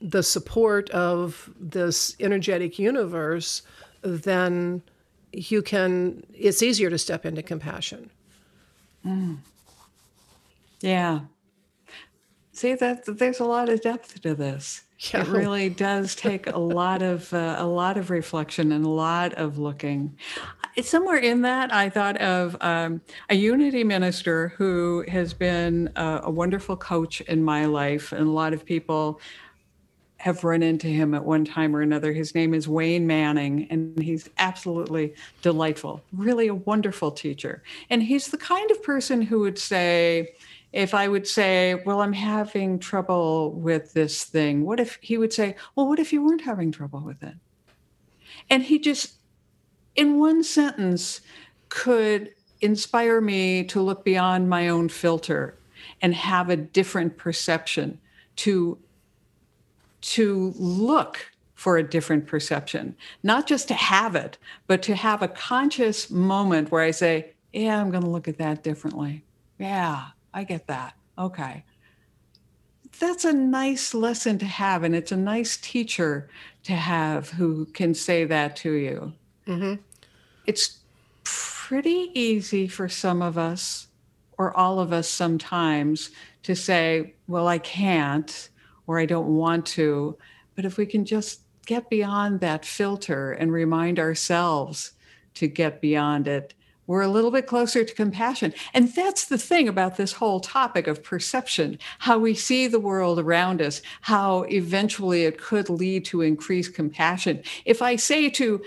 the 0.00 0.22
support 0.22 0.88
of 0.90 1.50
this 1.58 2.14
energetic 2.20 2.78
universe, 2.78 3.62
then 4.02 4.82
you 5.32 5.62
can 5.62 6.24
it's 6.34 6.62
easier 6.62 6.90
to 6.90 6.98
step 6.98 7.24
into 7.24 7.42
compassion. 7.42 8.10
Mm. 9.04 9.38
Yeah, 10.82 11.20
see 12.60 12.74
that 12.74 13.06
there's 13.18 13.40
a 13.40 13.44
lot 13.44 13.68
of 13.68 13.80
depth 13.80 14.20
to 14.22 14.34
this. 14.34 14.82
Yeah. 15.14 15.22
It 15.22 15.28
really 15.28 15.70
does 15.70 16.14
take 16.14 16.46
a 16.46 16.58
lot 16.58 17.00
of 17.00 17.32
uh, 17.32 17.56
a 17.56 17.64
lot 17.64 17.96
of 17.96 18.10
reflection 18.10 18.70
and 18.70 18.84
a 18.84 18.90
lot 18.90 19.32
of 19.32 19.56
looking. 19.56 20.14
Somewhere 20.82 21.16
in 21.16 21.40
that, 21.40 21.72
I 21.72 21.88
thought 21.88 22.18
of 22.18 22.54
um, 22.60 23.00
a 23.30 23.34
unity 23.34 23.82
minister 23.82 24.48
who 24.58 25.06
has 25.08 25.32
been 25.32 25.90
a, 25.96 26.20
a 26.24 26.30
wonderful 26.30 26.76
coach 26.76 27.22
in 27.22 27.42
my 27.42 27.64
life, 27.64 28.12
and 28.12 28.26
a 28.26 28.30
lot 28.30 28.52
of 28.52 28.66
people 28.66 29.22
have 30.18 30.44
run 30.44 30.62
into 30.62 30.86
him 30.86 31.14
at 31.14 31.24
one 31.24 31.46
time 31.46 31.74
or 31.74 31.80
another. 31.80 32.12
His 32.12 32.34
name 32.34 32.52
is 32.52 32.68
Wayne 32.68 33.06
Manning, 33.06 33.68
and 33.70 33.98
he's 33.98 34.28
absolutely 34.36 35.14
delightful, 35.40 36.02
really 36.12 36.48
a 36.48 36.54
wonderful 36.54 37.10
teacher. 37.10 37.62
And 37.88 38.02
he's 38.02 38.26
the 38.28 38.36
kind 38.36 38.70
of 38.70 38.82
person 38.82 39.22
who 39.22 39.40
would 39.40 39.58
say, 39.58 40.34
if 40.72 40.94
I 40.94 41.08
would 41.08 41.26
say, 41.26 41.74
Well, 41.74 42.00
I'm 42.00 42.12
having 42.12 42.78
trouble 42.78 43.52
with 43.52 43.92
this 43.92 44.24
thing, 44.24 44.64
what 44.64 44.80
if 44.80 44.98
he 45.00 45.18
would 45.18 45.32
say, 45.32 45.56
Well, 45.74 45.88
what 45.88 45.98
if 45.98 46.12
you 46.12 46.24
weren't 46.24 46.42
having 46.42 46.72
trouble 46.72 47.00
with 47.00 47.22
it? 47.22 47.34
And 48.48 48.62
he 48.62 48.78
just, 48.78 49.14
in 49.96 50.18
one 50.18 50.42
sentence, 50.42 51.20
could 51.68 52.34
inspire 52.60 53.20
me 53.20 53.64
to 53.64 53.80
look 53.80 54.04
beyond 54.04 54.48
my 54.48 54.68
own 54.68 54.88
filter 54.88 55.56
and 56.02 56.14
have 56.14 56.50
a 56.50 56.56
different 56.56 57.16
perception 57.16 57.98
to 58.36 58.78
to 60.00 60.54
look 60.56 61.30
for 61.54 61.76
a 61.76 61.82
different 61.82 62.26
perception 62.26 62.96
not 63.22 63.46
just 63.46 63.68
to 63.68 63.74
have 63.74 64.14
it 64.14 64.38
but 64.66 64.82
to 64.82 64.94
have 64.94 65.22
a 65.22 65.28
conscious 65.28 66.10
moment 66.10 66.70
where 66.70 66.82
i 66.82 66.90
say 66.90 67.32
yeah 67.52 67.80
i'm 67.80 67.90
going 67.90 68.02
to 68.02 68.10
look 68.10 68.28
at 68.28 68.38
that 68.38 68.62
differently 68.62 69.22
yeah 69.58 70.08
I 70.32 70.44
get 70.44 70.66
that. 70.68 70.94
Okay. 71.18 71.64
That's 72.98 73.24
a 73.24 73.32
nice 73.32 73.94
lesson 73.94 74.38
to 74.38 74.46
have, 74.46 74.82
and 74.82 74.94
it's 74.94 75.12
a 75.12 75.16
nice 75.16 75.56
teacher 75.56 76.28
to 76.64 76.72
have 76.72 77.30
who 77.30 77.66
can 77.66 77.94
say 77.94 78.24
that 78.24 78.56
to 78.56 78.72
you. 78.72 79.12
Mm-hmm. 79.46 79.80
It's 80.46 80.80
pretty 81.24 82.10
easy 82.14 82.66
for 82.66 82.88
some 82.88 83.22
of 83.22 83.38
us, 83.38 83.88
or 84.38 84.56
all 84.56 84.80
of 84.80 84.92
us 84.92 85.08
sometimes, 85.08 86.10
to 86.42 86.56
say, 86.56 87.14
Well, 87.28 87.46
I 87.46 87.58
can't, 87.58 88.48
or 88.86 88.98
I 88.98 89.06
don't 89.06 89.36
want 89.36 89.66
to. 89.66 90.18
But 90.56 90.64
if 90.64 90.76
we 90.76 90.86
can 90.86 91.04
just 91.04 91.42
get 91.66 91.88
beyond 91.88 92.40
that 92.40 92.64
filter 92.64 93.32
and 93.32 93.52
remind 93.52 93.98
ourselves 93.98 94.92
to 95.34 95.46
get 95.46 95.80
beyond 95.80 96.26
it, 96.26 96.54
we're 96.90 97.02
a 97.02 97.08
little 97.08 97.30
bit 97.30 97.46
closer 97.46 97.84
to 97.84 97.94
compassion. 97.94 98.52
And 98.74 98.92
that's 98.92 99.26
the 99.26 99.38
thing 99.38 99.68
about 99.68 99.96
this 99.96 100.14
whole 100.14 100.40
topic 100.40 100.88
of 100.88 101.04
perception, 101.04 101.78
how 102.00 102.18
we 102.18 102.34
see 102.34 102.66
the 102.66 102.80
world 102.80 103.20
around 103.20 103.62
us, 103.62 103.80
how 104.00 104.42
eventually 104.48 105.22
it 105.22 105.38
could 105.38 105.70
lead 105.70 106.04
to 106.06 106.22
increased 106.22 106.74
compassion. 106.74 107.44
If 107.64 107.80
I 107.80 107.94
say 107.94 108.28
to 108.30 108.60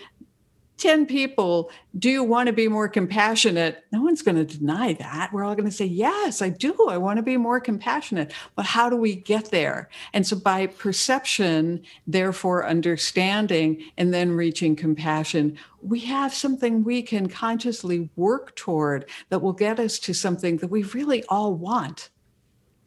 10 0.84 1.06
people, 1.06 1.72
do 1.98 2.10
you 2.10 2.26
want 2.26 2.48
to 2.48 2.54
be 2.54 2.68
more 2.68 2.90
compassionate? 2.90 3.86
No 3.94 4.02
one's 4.02 4.22
going 4.22 4.36
to 4.36 4.44
deny 4.44 4.92
that. 4.92 5.32
We're 5.32 5.46
all 5.46 5.56
going 5.56 5.70
to 5.70 5.72
say, 5.72 5.86
yes, 5.86 6.42
I 6.42 6.50
do. 6.50 6.76
I 6.90 6.98
want 6.98 7.16
to 7.16 7.24
be 7.24 7.38
more 7.38 7.62
compassionate. 7.62 8.34
But 8.56 8.66
how 8.66 8.90
do 8.90 8.98
we 8.98 9.16
get 9.16 9.50
there? 9.50 9.90
And 10.12 10.28
so 10.28 10.36
by 10.36 10.68
perception, 10.68 11.84
therefore 12.06 12.68
understanding, 12.68 13.82
and 13.98 14.14
then 14.14 14.34
reaching 14.34 14.76
compassion, 14.76 15.58
we 15.82 16.02
have 16.02 16.34
something 16.34 16.84
we 16.84 17.02
can 17.02 17.30
consciously 17.30 18.10
work 18.18 18.54
toward 18.58 19.10
that 19.30 19.40
will 19.40 19.54
get 19.54 19.80
us 19.80 19.98
to 20.00 20.14
something 20.14 20.58
that 20.58 20.68
we 20.68 20.84
really 20.84 21.24
all 21.30 21.54
want. 21.54 22.10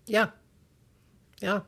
Yeah. 0.05 0.27
Yeah. 1.41 1.61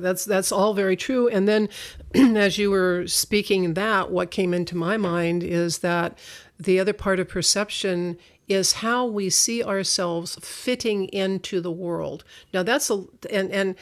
That's 0.00 0.24
that's 0.24 0.52
all 0.52 0.74
very 0.74 0.96
true. 0.96 1.28
And 1.28 1.48
then, 1.48 1.68
as 2.14 2.58
you 2.58 2.70
were 2.70 3.06
speaking 3.06 3.74
that, 3.74 4.10
what 4.10 4.30
came 4.30 4.54
into 4.54 4.76
my 4.76 4.96
mind 4.96 5.42
is 5.42 5.78
that 5.78 6.18
the 6.58 6.78
other 6.78 6.92
part 6.92 7.20
of 7.20 7.28
perception 7.28 8.18
is 8.48 8.74
how 8.74 9.06
we 9.06 9.30
see 9.30 9.64
ourselves 9.64 10.36
fitting 10.42 11.06
into 11.06 11.60
the 11.60 11.72
world. 11.72 12.24
Now 12.52 12.62
that's 12.62 12.90
a 12.90 13.04
and 13.30 13.50
and 13.50 13.74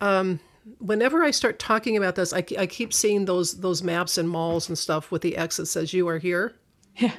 um, 0.00 0.40
whenever 0.78 1.22
I 1.22 1.30
start 1.30 1.58
talking 1.58 1.96
about 1.96 2.14
this, 2.14 2.32
I, 2.32 2.44
I 2.58 2.66
keep 2.66 2.92
seeing 2.92 3.24
those 3.24 3.60
those 3.60 3.82
maps 3.82 4.18
and 4.18 4.28
malls 4.28 4.68
and 4.68 4.76
stuff 4.76 5.10
with 5.10 5.22
the 5.22 5.36
X 5.36 5.56
that 5.56 5.66
says 5.66 5.92
"You 5.92 6.08
are 6.08 6.18
here." 6.18 6.54
Yeah. 6.96 7.12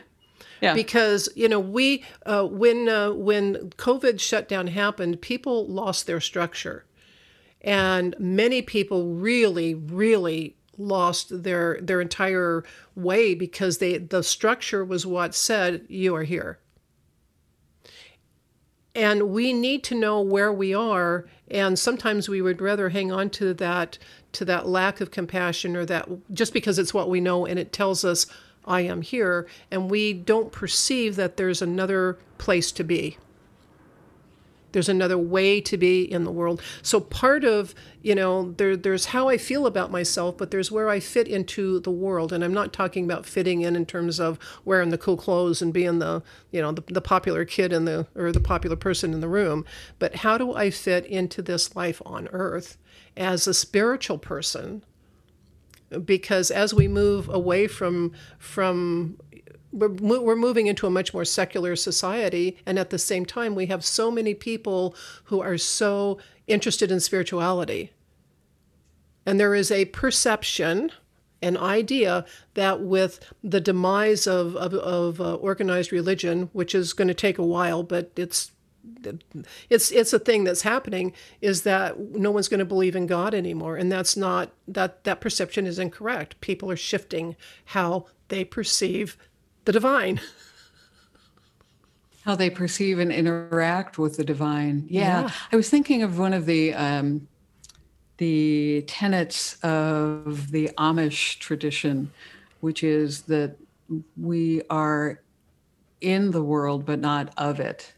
Yeah. 0.62 0.76
Because 0.76 1.28
you 1.36 1.50
know 1.50 1.60
we 1.60 2.04
uh, 2.26 2.46
when 2.46 2.88
uh, 2.88 3.12
when 3.12 3.72
COVID 3.78 4.20
shutdown 4.20 4.68
happened, 4.68 5.22
people 5.22 5.66
lost 5.68 6.06
their 6.06 6.20
structure 6.20 6.86
and 7.62 8.16
many 8.20 8.62
people 8.62 9.14
really 9.14 9.74
really 9.74 10.56
lost 10.78 11.44
their 11.44 11.80
their 11.82 12.02
entire 12.02 12.64
way 12.96 13.36
because 13.36 13.78
they 13.78 13.98
the 13.98 14.24
structure 14.24 14.84
was 14.84 15.06
what 15.06 15.36
said 15.36 15.86
you 15.88 16.16
are 16.16 16.24
here. 16.24 16.58
And 18.94 19.30
we 19.30 19.54
need 19.54 19.86
to 19.86 19.96
know 19.96 20.20
where 20.20 20.52
we 20.52 20.74
are 20.74 21.26
and 21.52 21.78
sometimes 21.78 22.30
we 22.30 22.42
would 22.42 22.62
rather 22.62 22.90
hang 22.90 23.12
on 23.12 23.30
to 23.30 23.54
that 23.54 23.98
to 24.32 24.46
that 24.46 24.68
lack 24.68 25.02
of 25.02 25.12
compassion 25.12 25.76
or 25.76 25.86
that 25.86 26.08
just 26.34 26.54
because 26.54 26.80
it's 26.80 26.94
what 26.94 27.10
we 27.10 27.20
know 27.20 27.46
and 27.46 27.60
it 27.60 27.74
tells 27.74 28.04
us 28.06 28.26
i 28.66 28.82
am 28.82 29.02
here 29.02 29.46
and 29.70 29.92
we 29.92 30.14
don't 30.14 30.52
perceive 30.52 31.16
that 31.18 31.38
there's 31.38 31.62
another 31.62 32.18
place 32.38 32.72
to 32.72 32.84
be 32.84 33.18
there's 34.72 34.90
another 34.90 35.18
way 35.18 35.62
to 35.62 35.78
be 35.78 36.04
in 36.04 36.24
the 36.24 36.32
world. 36.32 36.62
So 36.82 37.00
part 37.00 37.44
of, 37.44 37.74
you 38.02 38.16
know, 38.16 38.52
there 38.54 38.76
there's 38.76 39.06
how 39.06 39.30
I 39.30 39.38
feel 39.38 39.66
about 39.66 39.92
myself, 39.92 40.38
but 40.38 40.52
there's 40.52 40.72
where 40.72 40.90
I 40.90 41.00
fit 41.00 41.28
into 41.28 41.80
the 41.80 41.92
world. 41.92 42.34
And 42.34 42.44
I'm 42.44 42.54
not 42.54 42.74
talking 42.74 43.06
about 43.06 43.26
fitting 43.26 43.62
in 43.62 43.76
in 43.76 43.86
terms 43.86 44.20
of 44.20 44.40
wearing 44.66 44.90
the 44.90 44.98
cool 44.98 45.18
clothes 45.18 45.62
and 45.62 45.74
being 45.74 46.00
the, 46.00 46.24
you 46.52 46.62
know, 46.62 46.72
the, 46.72 46.84
the 46.88 47.02
popular 47.02 47.46
kid 47.46 47.74
in 47.74 47.86
the 47.86 48.08
or 48.16 48.32
the 48.32 48.40
popular 48.40 48.76
person 48.76 49.14
in 49.14 49.22
the 49.22 49.28
room, 49.28 49.66
but 50.00 50.16
how 50.16 50.38
do 50.38 50.54
I 50.54 50.70
fit 50.70 51.06
into 51.06 51.42
this 51.42 51.76
life 51.76 52.02
on 52.06 52.28
earth 52.32 52.78
as 53.18 53.48
a 53.48 53.54
spiritual 53.54 54.18
person? 54.18 54.84
Because 56.06 56.52
as 56.52 56.74
we 56.74 56.88
move 56.88 57.28
away 57.28 57.68
from 57.68 58.14
from 58.40 59.18
we're, 59.72 60.36
moving 60.36 60.68
into 60.68 60.88
a 60.88 60.92
much 60.92 61.14
more 61.14 61.26
secular 61.26 61.76
society 61.76 62.58
and 62.66 62.78
at 62.80 62.90
the 62.90 63.00
same 63.00 63.26
time 63.26 63.56
we 63.56 63.68
have 63.68 63.86
so 63.86 64.12
many 64.12 64.34
people 64.34 64.96
who 65.26 65.42
are 65.42 65.58
so 65.58 66.18
interested 66.48 66.92
in 66.92 67.00
spirituality. 67.00 67.92
And 69.26 69.40
there 69.40 69.56
is 69.56 69.72
a 69.72 69.86
perception 69.86 70.92
an 71.44 71.58
idea 71.58 72.24
that 72.54 72.82
with 72.82 73.20
the 73.44 73.60
demise 73.60 74.28
of, 74.28 74.56
of, 74.58 74.76
of 74.76 75.20
uh, 75.20 75.34
organized 75.36 75.92
religion 75.92 76.52
which 76.54 76.76
is 76.76 76.94
going 76.94 77.08
to 77.08 77.16
take 77.16 77.40
a 77.40 77.46
while 77.46 77.82
but 77.82 78.12
it's 78.16 78.52
it's 79.70 79.92
it's 79.92 80.14
a 80.14 80.20
thing 80.20 80.44
that's 80.44 80.64
happening 80.64 81.14
is 81.40 81.64
that 81.64 82.00
no 82.00 82.32
one's 82.32 82.48
going 82.48 82.60
to 82.60 82.66
believe 82.66 82.96
in 82.96 83.08
God 83.08 83.34
anymore. 83.34 83.76
And 83.76 83.92
that's 83.92 84.18
not 84.18 84.52
that 84.68 85.04
that 85.04 85.22
perception 85.22 85.66
is 85.68 85.80
incorrect. 85.80 86.40
People 86.42 86.72
are 86.72 86.78
shifting 86.78 87.36
how 87.66 88.06
they 88.30 88.44
perceive 88.44 89.18
the 89.66 89.72
divine. 89.72 90.20
How 92.26 92.36
they 92.36 92.50
perceive 92.50 93.00
and 93.00 93.12
interact 93.12 93.98
with 93.98 94.18
the 94.18 94.24
divine. 94.24 94.86
Yeah. 94.90 95.22
yeah. 95.22 95.32
I 95.52 95.56
was 95.56 95.70
thinking 95.70 96.04
of 96.04 96.20
one 96.20 96.34
of 96.34 96.46
the 96.46 96.74
um, 96.74 97.28
the 98.18 98.84
tenets 98.88 99.58
of 99.64 100.52
the 100.52 100.70
Amish 100.78 101.40
tradition, 101.40 102.12
which 102.60 102.84
is 102.84 103.24
that 103.24 103.56
we 104.16 104.62
are 104.70 105.22
in 106.00 106.32
the 106.32 106.44
world 106.44 106.86
but 106.86 107.00
not 107.00 107.34
of 107.38 107.60
it. 107.60 107.94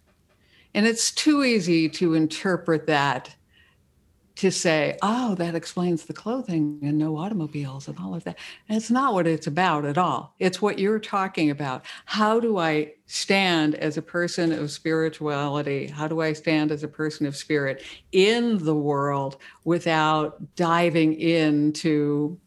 And 0.74 0.88
it's 0.88 1.12
too 1.12 1.44
easy 1.44 1.90
to 1.90 2.14
interpret 2.14 2.88
that 2.88 3.36
to 4.36 4.52
say, 4.52 4.98
oh, 5.02 5.36
that 5.36 5.54
explains 5.54 6.06
the 6.06 6.14
clothing 6.14 6.80
and 6.82 6.98
no 6.98 7.18
automobiles 7.18 7.88
and 7.88 8.00
all 8.00 8.16
of 8.16 8.24
that. 8.24 8.38
And 8.68 8.78
it's 8.78 8.90
not 8.90 9.14
what 9.14 9.28
it's 9.28 9.46
about 9.46 9.86
at 9.86 9.98
all. 9.98 10.34
It's 10.40 10.62
what 10.62 10.80
you're 10.80 11.00
talking 11.00 11.52
about. 11.52 11.86
How 12.06 12.40
do 12.40 12.58
I 12.58 12.94
stand 13.06 13.76
as 13.76 13.98
a 13.98 14.02
person 14.02 14.52
of 14.52 14.72
spirituality? 14.72 15.88
How 15.88 16.08
do 16.08 16.22
I 16.22 16.34
stand 16.34 16.72
as 16.72 16.84
a 16.84 16.88
person 16.88 17.28
of 17.28 17.36
spirit 17.36 17.84
in 18.12 18.58
the 18.64 18.76
world 18.76 19.38
without 19.66 20.56
diving 20.56 21.14
into 21.14 22.40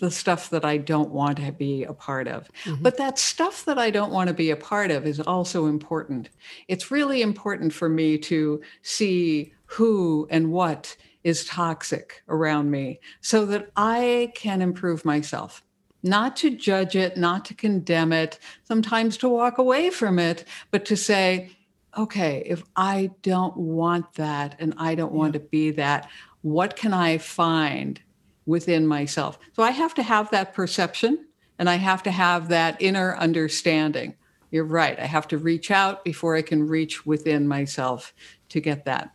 the 0.00 0.10
stuff 0.10 0.50
that 0.50 0.64
I 0.64 0.78
don't 0.78 1.10
want 1.10 1.36
to 1.36 1.52
be 1.52 1.84
a 1.84 1.92
part 1.92 2.26
of. 2.26 2.48
Mm-hmm. 2.64 2.82
But 2.82 2.96
that 2.96 3.18
stuff 3.18 3.66
that 3.66 3.78
I 3.78 3.90
don't 3.90 4.10
want 4.10 4.28
to 4.28 4.34
be 4.34 4.50
a 4.50 4.56
part 4.56 4.90
of 4.90 5.06
is 5.06 5.20
also 5.20 5.66
important. 5.66 6.30
It's 6.68 6.90
really 6.90 7.20
important 7.22 7.72
for 7.72 7.88
me 7.88 8.16
to 8.18 8.62
see 8.82 9.52
who 9.70 10.26
and 10.30 10.50
what 10.50 10.96
is 11.22 11.44
toxic 11.44 12.22
around 12.28 12.70
me 12.70 12.98
so 13.20 13.46
that 13.46 13.70
I 13.76 14.32
can 14.34 14.62
improve 14.62 15.04
myself. 15.04 15.62
Not 16.02 16.34
to 16.36 16.50
judge 16.50 16.96
it, 16.96 17.16
not 17.16 17.44
to 17.46 17.54
condemn 17.54 18.12
it, 18.12 18.38
sometimes 18.64 19.16
to 19.18 19.28
walk 19.28 19.58
away 19.58 19.90
from 19.90 20.18
it, 20.18 20.44
but 20.70 20.84
to 20.86 20.96
say, 20.96 21.50
okay, 21.96 22.42
if 22.46 22.64
I 22.74 23.10
don't 23.22 23.56
want 23.56 24.14
that 24.14 24.56
and 24.58 24.74
I 24.76 24.94
don't 24.94 25.12
want 25.12 25.34
to 25.34 25.40
be 25.40 25.70
that, 25.72 26.08
what 26.42 26.74
can 26.74 26.92
I 26.92 27.18
find 27.18 28.00
within 28.46 28.86
myself? 28.86 29.38
So 29.52 29.62
I 29.62 29.70
have 29.70 29.94
to 29.94 30.02
have 30.02 30.30
that 30.30 30.54
perception 30.54 31.26
and 31.58 31.68
I 31.68 31.76
have 31.76 32.02
to 32.04 32.10
have 32.10 32.48
that 32.48 32.80
inner 32.80 33.14
understanding. 33.16 34.16
You're 34.50 34.64
right. 34.64 34.98
I 34.98 35.06
have 35.06 35.28
to 35.28 35.38
reach 35.38 35.70
out 35.70 36.02
before 36.02 36.34
I 36.34 36.42
can 36.42 36.66
reach 36.66 37.06
within 37.06 37.46
myself 37.46 38.14
to 38.48 38.60
get 38.60 38.86
that. 38.86 39.14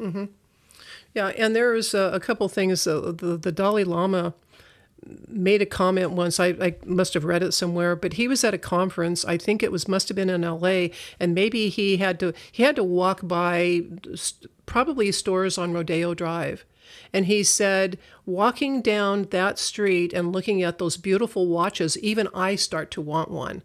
Mm-hmm. 0.00 0.24
Yeah, 1.14 1.28
and 1.28 1.54
there's 1.54 1.94
a, 1.94 2.10
a 2.14 2.20
couple 2.20 2.48
things. 2.48 2.86
Uh, 2.86 3.12
the, 3.16 3.36
the 3.36 3.52
Dalai 3.52 3.84
Lama 3.84 4.34
made 5.28 5.62
a 5.62 5.66
comment 5.66 6.12
once. 6.12 6.38
I, 6.38 6.48
I 6.48 6.76
must 6.84 7.14
have 7.14 7.24
read 7.24 7.42
it 7.42 7.52
somewhere, 7.52 7.96
but 7.96 8.14
he 8.14 8.28
was 8.28 8.44
at 8.44 8.54
a 8.54 8.58
conference. 8.58 9.24
I 9.24 9.36
think 9.36 9.62
it 9.62 9.72
was 9.72 9.88
must 9.88 10.08
have 10.08 10.16
been 10.16 10.30
in 10.30 10.44
L.A. 10.44 10.92
and 11.18 11.34
maybe 11.34 11.68
he 11.68 11.96
had 11.96 12.20
to 12.20 12.32
he 12.52 12.62
had 12.62 12.76
to 12.76 12.84
walk 12.84 13.20
by 13.22 13.82
probably 14.66 15.10
stores 15.12 15.58
on 15.58 15.72
Rodeo 15.72 16.14
Drive. 16.14 16.64
And 17.12 17.26
he 17.26 17.42
said, 17.44 17.98
walking 18.26 18.82
down 18.82 19.28
that 19.30 19.58
street 19.58 20.12
and 20.12 20.32
looking 20.32 20.62
at 20.62 20.78
those 20.78 20.96
beautiful 20.96 21.46
watches, 21.46 21.98
even 21.98 22.28
I 22.34 22.56
start 22.56 22.90
to 22.92 23.00
want 23.00 23.30
one. 23.30 23.62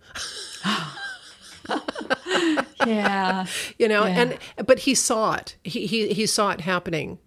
yeah. 2.85 3.45
You 3.77 3.87
know, 3.87 4.05
yeah. 4.05 4.37
and 4.57 4.67
but 4.67 4.79
he 4.79 4.95
saw 4.95 5.33
it. 5.35 5.55
He, 5.63 5.85
he 5.85 6.13
he 6.13 6.25
saw 6.25 6.51
it 6.51 6.61
happening. 6.61 7.19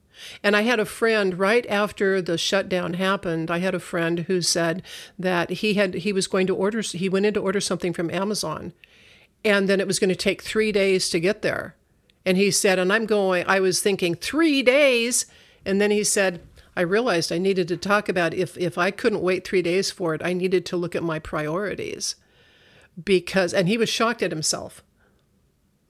And 0.43 0.57
I 0.57 0.63
had 0.63 0.81
a 0.81 0.85
friend 0.85 1.39
right 1.39 1.67
after 1.69 2.21
the 2.21 2.39
shutdown 2.39 2.95
happened. 2.95 3.51
I 3.51 3.59
had 3.59 3.75
a 3.75 3.81
friend 3.81 4.21
who 4.21 4.43
said 4.43 4.83
that 5.19 5.51
he 5.51 5.75
had 5.75 5.95
he 5.95 6.13
was 6.13 6.27
going 6.27 6.47
to 6.49 6.57
order 6.57 6.81
he 6.81 7.09
went 7.09 7.27
in 7.27 7.35
to 7.35 7.41
order 7.41 7.61
something 7.61 7.93
from 7.93 8.11
Amazon 8.11 8.73
and 9.45 9.69
then 9.69 9.81
it 9.81 9.87
was 9.87 9.99
going 9.99 10.09
to 10.09 10.17
take 10.17 10.43
3 10.43 10.73
days 10.73 11.09
to 11.11 11.21
get 11.21 11.43
there. 11.43 11.77
And 12.27 12.37
he 12.37 12.51
said, 12.51 12.79
and 12.79 12.93
I'm 12.93 13.07
going 13.07 13.45
I 13.47 13.61
was 13.61 13.81
thinking 13.81 14.15
3 14.15 14.63
days 14.63 15.27
and 15.65 15.81
then 15.81 15.91
he 15.91 16.05
said 16.05 16.41
I 16.77 16.83
realized 16.83 17.33
I 17.33 17.39
needed 17.39 17.69
to 17.69 17.77
talk 17.77 18.09
about 18.09 18.35
if 18.35 18.57
if 18.57 18.79
I 18.79 18.91
couldn't 18.91 19.23
wait 19.23 19.47
3 19.47 19.63
days 19.63 19.91
for 19.91 20.15
it, 20.15 20.23
I 20.25 20.33
needed 20.33 20.67
to 20.67 20.77
look 20.77 20.95
at 20.95 21.03
my 21.03 21.19
priorities 21.19 22.17
because 23.03 23.55
and 23.55 23.69
he 23.69 23.79
was 23.79 23.89
shocked 23.89 24.23
at 24.23 24.33
himself 24.33 24.83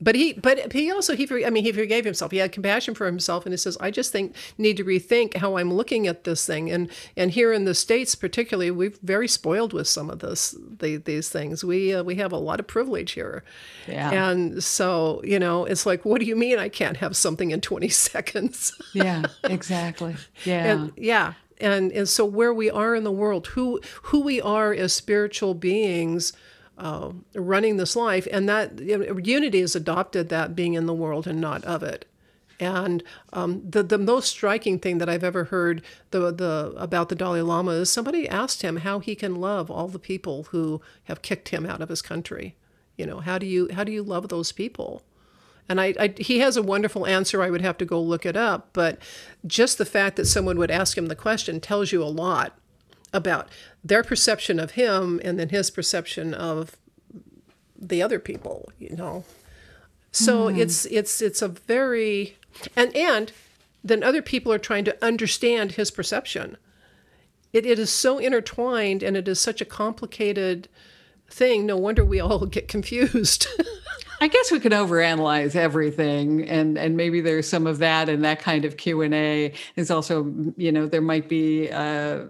but 0.01 0.15
he 0.15 0.33
but 0.35 0.73
he 0.73 0.91
also 0.91 1.17
he 1.17 1.27
i 1.45 1.51
mean 1.51 1.65
he 1.65 1.73
forgave 1.73 2.05
himself. 2.05 2.31
He 2.31 2.39
had 2.39 2.53
compassion 2.53 2.95
for 2.95 3.07
himself 3.07 3.45
and 3.45 3.53
he 3.53 3.57
says 3.57 3.77
i 3.81 3.91
just 3.91 4.13
think 4.13 4.35
need 4.57 4.77
to 4.77 4.85
rethink 4.85 5.37
how 5.37 5.57
i'm 5.57 5.73
looking 5.73 6.07
at 6.07 6.25
this 6.25 6.47
thing. 6.47 6.71
And 6.71 6.89
and 7.17 7.31
here 7.31 7.53
in 7.53 7.65
the 7.65 7.75
states 7.75 8.15
particularly 8.15 8.71
we're 8.71 8.93
very 9.03 9.29
spoiled 9.29 9.73
with 9.73 9.89
some 9.89 10.11
of 10.11 10.21
this 10.21 10.55
the, 10.59 10.97
these 10.97 11.29
things. 11.29 11.65
We 11.65 11.95
uh, 11.95 12.03
we 12.03 12.17
have 12.17 12.33
a 12.33 12.39
lot 12.39 12.61
of 12.61 12.67
privilege 12.67 13.13
here. 13.13 13.45
Yeah. 13.87 14.11
And 14.13 14.63
so 14.63 15.21
you 15.25 15.39
know 15.39 15.65
it's 15.65 15.87
like 15.87 16.05
what 16.05 16.21
do 16.21 16.27
you 16.27 16.37
mean 16.37 16.59
i 16.59 16.69
can't 16.69 16.99
have 16.99 17.17
something 17.17 17.51
in 17.51 17.61
20 17.61 17.89
seconds? 18.11 18.73
Yeah 18.93 19.25
exactly. 19.45 20.17
Yeah. 20.45 20.73
and, 20.73 20.93
yeah. 20.97 21.35
And 21.61 21.91
and 21.93 22.09
so 22.09 22.25
where 22.25 22.55
we 22.55 22.71
are 22.71 22.95
in 22.95 23.03
the 23.03 23.13
world, 23.13 23.49
who 23.49 23.81
who 24.03 24.21
we 24.21 24.41
are 24.41 24.73
as 24.73 24.93
spiritual 24.93 25.55
beings. 25.55 26.33
Uh, 26.79 27.11
running 27.35 27.77
this 27.77 27.97
life, 27.97 28.29
and 28.31 28.49
that 28.49 28.79
you 28.79 28.97
know, 28.97 29.19
unity 29.19 29.61
has 29.61 29.75
adopted 29.75 30.29
that 30.29 30.55
being 30.55 30.75
in 30.75 30.87
the 30.87 30.95
world 30.95 31.27
and 31.27 31.41
not 31.41 31.65
of 31.65 31.83
it. 31.83 32.05
And 32.61 33.03
um, 33.33 33.69
the 33.69 33.83
the 33.83 33.99
most 33.99 34.29
striking 34.29 34.79
thing 34.79 34.99
that 34.99 35.09
I've 35.09 35.25
ever 35.25 35.45
heard 35.45 35.83
the 36.13 36.33
the 36.33 36.75
about 36.77 37.09
the 37.09 37.17
Dalai 37.17 37.43
Lama 37.43 37.73
is 37.73 37.91
somebody 37.91 38.29
asked 38.29 38.63
him 38.63 38.77
how 38.77 39.01
he 39.01 39.17
can 39.17 39.41
love 39.41 39.73
all 39.73 39.89
the 39.89 39.99
people 39.99 40.45
who 40.51 40.81
have 41.05 41.21
kicked 41.21 41.49
him 41.49 41.67
out 41.67 41.81
of 41.81 41.89
his 41.89 42.01
country. 42.01 42.55
You 42.97 43.07
know, 43.07 43.19
how 43.21 43.39
do 43.39 43.47
you 43.47 43.69
how 43.73 43.83
do 43.83 43.91
you 43.91 44.05
love 44.05 44.29
those 44.29 44.53
people? 44.53 45.03
And 45.69 45.81
I, 45.81 45.95
I, 45.99 46.15
he 46.17 46.39
has 46.39 46.57
a 46.57 46.63
wonderful 46.63 47.07
answer. 47.07 47.43
I 47.43 47.51
would 47.51 47.61
have 47.61 47.77
to 47.79 47.85
go 47.85 48.01
look 48.01 48.25
it 48.25 48.37
up, 48.37 48.71
but 48.73 48.99
just 49.47 49.79
the 49.79 49.85
fact 49.85 50.17
that 50.17 50.25
someone 50.27 50.59
would 50.59 50.71
ask 50.71 50.97
him 50.97 51.07
the 51.07 51.15
question 51.17 51.61
tells 51.61 51.93
you 51.93 52.03
a 52.03 52.07
lot 52.07 52.57
about 53.13 53.49
their 53.85 54.03
perception 54.03 54.59
of 54.59 54.73
him 54.73 55.21
and 55.25 55.39
then 55.39 55.49
his 55.49 55.71
perception 55.71 56.35
of 56.35 56.77
the 57.79 58.03
other 58.03 58.19
people. 58.19 58.71
You 58.79 58.97
know, 58.97 59.25
so 60.11 60.49
mm. 60.49 60.59
it's 60.59 60.87
it's 60.87 61.23
it's 61.23 61.43
a 61.43 61.49
very 61.49 62.37
and 62.77 62.95
and 62.95 63.33
then 63.85 64.03
other 64.03 64.23
people 64.23 64.53
are 64.53 64.59
trying 64.59 64.85
to 64.85 65.05
understand 65.05 65.73
his 65.73 65.91
perception. 65.91 66.57
It, 67.53 67.65
it 67.65 67.79
is 67.79 67.91
so 67.91 68.19
intertwined 68.19 69.03
and 69.03 69.17
it 69.17 69.27
is 69.27 69.41
such 69.41 69.61
a 69.61 69.65
complicated 69.65 70.69
thing. 71.31 71.65
No 71.65 71.77
wonder 71.77 72.05
we 72.05 72.21
all 72.21 72.45
get 72.47 72.69
confused. 72.69 73.47
I 74.21 74.27
guess 74.27 74.51
we 74.51 74.59
can 74.59 74.73
overanalyze 74.73 75.55
everything, 75.55 76.49
and 76.49 76.77
and 76.77 76.97
maybe 76.97 77.21
there's 77.21 77.49
some 77.49 77.69
of 77.69 77.79
that 77.79 78.09
in 78.09 78.23
that 78.23 78.41
kind 78.41 78.65
of 78.65 78.77
Q 78.77 79.03
and 79.03 79.15
A. 79.15 79.53
There's 79.77 79.93
also, 79.93 80.35
you 80.57 80.73
know, 80.73 80.87
there 80.87 81.01
might 81.01 81.29
be. 81.29 81.71
Uh, 81.71 82.25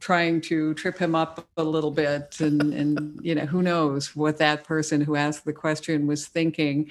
trying 0.00 0.40
to 0.42 0.74
trip 0.74 0.98
him 0.98 1.14
up 1.14 1.46
a 1.56 1.64
little 1.64 1.90
bit 1.90 2.40
and 2.40 2.74
and 2.74 3.20
you 3.22 3.34
know 3.34 3.46
who 3.46 3.62
knows 3.62 4.14
what 4.14 4.38
that 4.38 4.64
person 4.64 5.00
who 5.00 5.16
asked 5.16 5.44
the 5.44 5.52
question 5.52 6.06
was 6.06 6.26
thinking. 6.26 6.90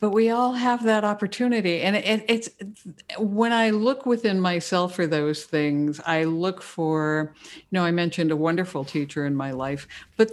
But 0.00 0.10
we 0.10 0.30
all 0.30 0.52
have 0.52 0.84
that 0.84 1.02
opportunity. 1.02 1.80
And 1.80 1.96
it, 1.96 2.24
it's 2.28 2.48
when 3.18 3.52
i 3.52 3.70
look 3.70 4.06
within 4.06 4.40
myself 4.40 4.94
for 4.94 5.06
those 5.06 5.44
things 5.44 6.00
i 6.06 6.24
look 6.24 6.62
for 6.62 7.34
you 7.54 7.62
know 7.72 7.84
i 7.84 7.90
mentioned 7.90 8.30
a 8.30 8.36
wonderful 8.36 8.84
teacher 8.84 9.26
in 9.26 9.34
my 9.34 9.50
life 9.50 9.86
but 10.16 10.32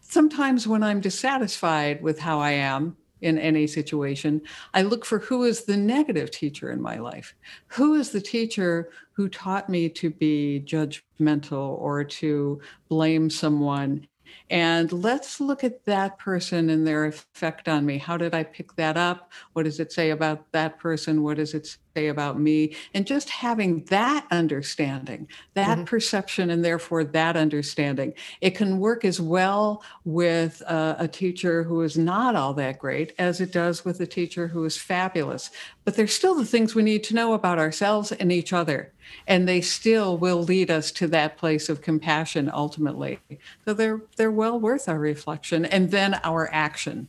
sometimes 0.00 0.66
when 0.66 0.82
i'm 0.82 1.00
dissatisfied 1.00 2.02
with 2.02 2.18
how 2.18 2.38
i 2.40 2.50
am 2.50 2.96
in 3.20 3.38
any 3.38 3.66
situation 3.66 4.40
i 4.74 4.82
look 4.82 5.04
for 5.04 5.18
who 5.20 5.44
is 5.44 5.64
the 5.64 5.76
negative 5.76 6.30
teacher 6.30 6.70
in 6.70 6.80
my 6.80 6.98
life? 6.98 7.34
Who 7.68 7.94
is 7.94 8.10
the 8.10 8.20
teacher 8.20 8.90
who 9.18 9.28
taught 9.28 9.68
me 9.68 9.88
to 9.88 10.10
be 10.10 10.62
judgmental 10.64 11.76
or 11.80 12.04
to 12.04 12.60
blame 12.88 13.28
someone 13.28 14.06
and 14.48 14.92
let's 14.92 15.40
look 15.40 15.64
at 15.64 15.84
that 15.86 16.20
person 16.20 16.70
and 16.70 16.86
their 16.86 17.06
effect 17.06 17.66
on 17.66 17.84
me. 17.84 17.98
How 17.98 18.16
did 18.16 18.32
I 18.32 18.44
pick 18.44 18.76
that 18.76 18.96
up? 18.96 19.32
What 19.54 19.64
does 19.64 19.80
it 19.80 19.92
say 19.92 20.10
about 20.10 20.52
that 20.52 20.78
person? 20.78 21.24
What 21.24 21.38
does 21.38 21.52
it 21.52 21.76
say 21.98 22.08
about 22.08 22.38
me? 22.38 22.76
And 22.94 23.06
just 23.06 23.28
having 23.28 23.84
that 23.84 24.26
understanding, 24.30 25.28
that 25.54 25.76
mm-hmm. 25.76 25.84
perception, 25.84 26.50
and 26.50 26.64
therefore 26.64 27.04
that 27.04 27.36
understanding, 27.36 28.14
it 28.40 28.54
can 28.54 28.78
work 28.78 29.04
as 29.04 29.20
well 29.20 29.82
with 30.04 30.62
uh, 30.66 30.94
a 30.98 31.08
teacher 31.08 31.64
who 31.64 31.82
is 31.82 31.98
not 31.98 32.36
all 32.36 32.54
that 32.54 32.78
great 32.78 33.14
as 33.18 33.40
it 33.40 33.52
does 33.52 33.84
with 33.84 34.00
a 34.00 34.06
teacher 34.06 34.48
who 34.48 34.64
is 34.64 34.76
fabulous. 34.76 35.50
But 35.84 35.96
there's 35.96 36.14
still 36.14 36.34
the 36.34 36.44
things 36.44 36.74
we 36.74 36.82
need 36.82 37.02
to 37.04 37.14
know 37.14 37.32
about 37.32 37.58
ourselves 37.58 38.12
and 38.12 38.30
each 38.30 38.52
other 38.52 38.92
and 39.26 39.48
they 39.48 39.62
still 39.62 40.18
will 40.18 40.42
lead 40.42 40.70
us 40.70 40.92
to 40.92 41.06
that 41.06 41.38
place 41.38 41.70
of 41.70 41.80
compassion 41.80 42.50
ultimately. 42.52 43.18
So 43.64 43.72
they're 43.72 44.02
they're 44.16 44.30
well 44.30 44.60
worth 44.60 44.86
our 44.86 44.98
reflection 44.98 45.64
and 45.64 45.90
then 45.90 46.20
our 46.22 46.50
action. 46.52 47.08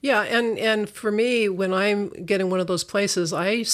Yeah, 0.00 0.22
and 0.22 0.58
and 0.58 0.88
for 0.88 1.10
me, 1.10 1.48
when 1.48 1.72
I'm 1.72 2.08
getting 2.24 2.50
one 2.50 2.60
of 2.60 2.66
those 2.66 2.84
places, 2.84 3.32
I 3.32 3.64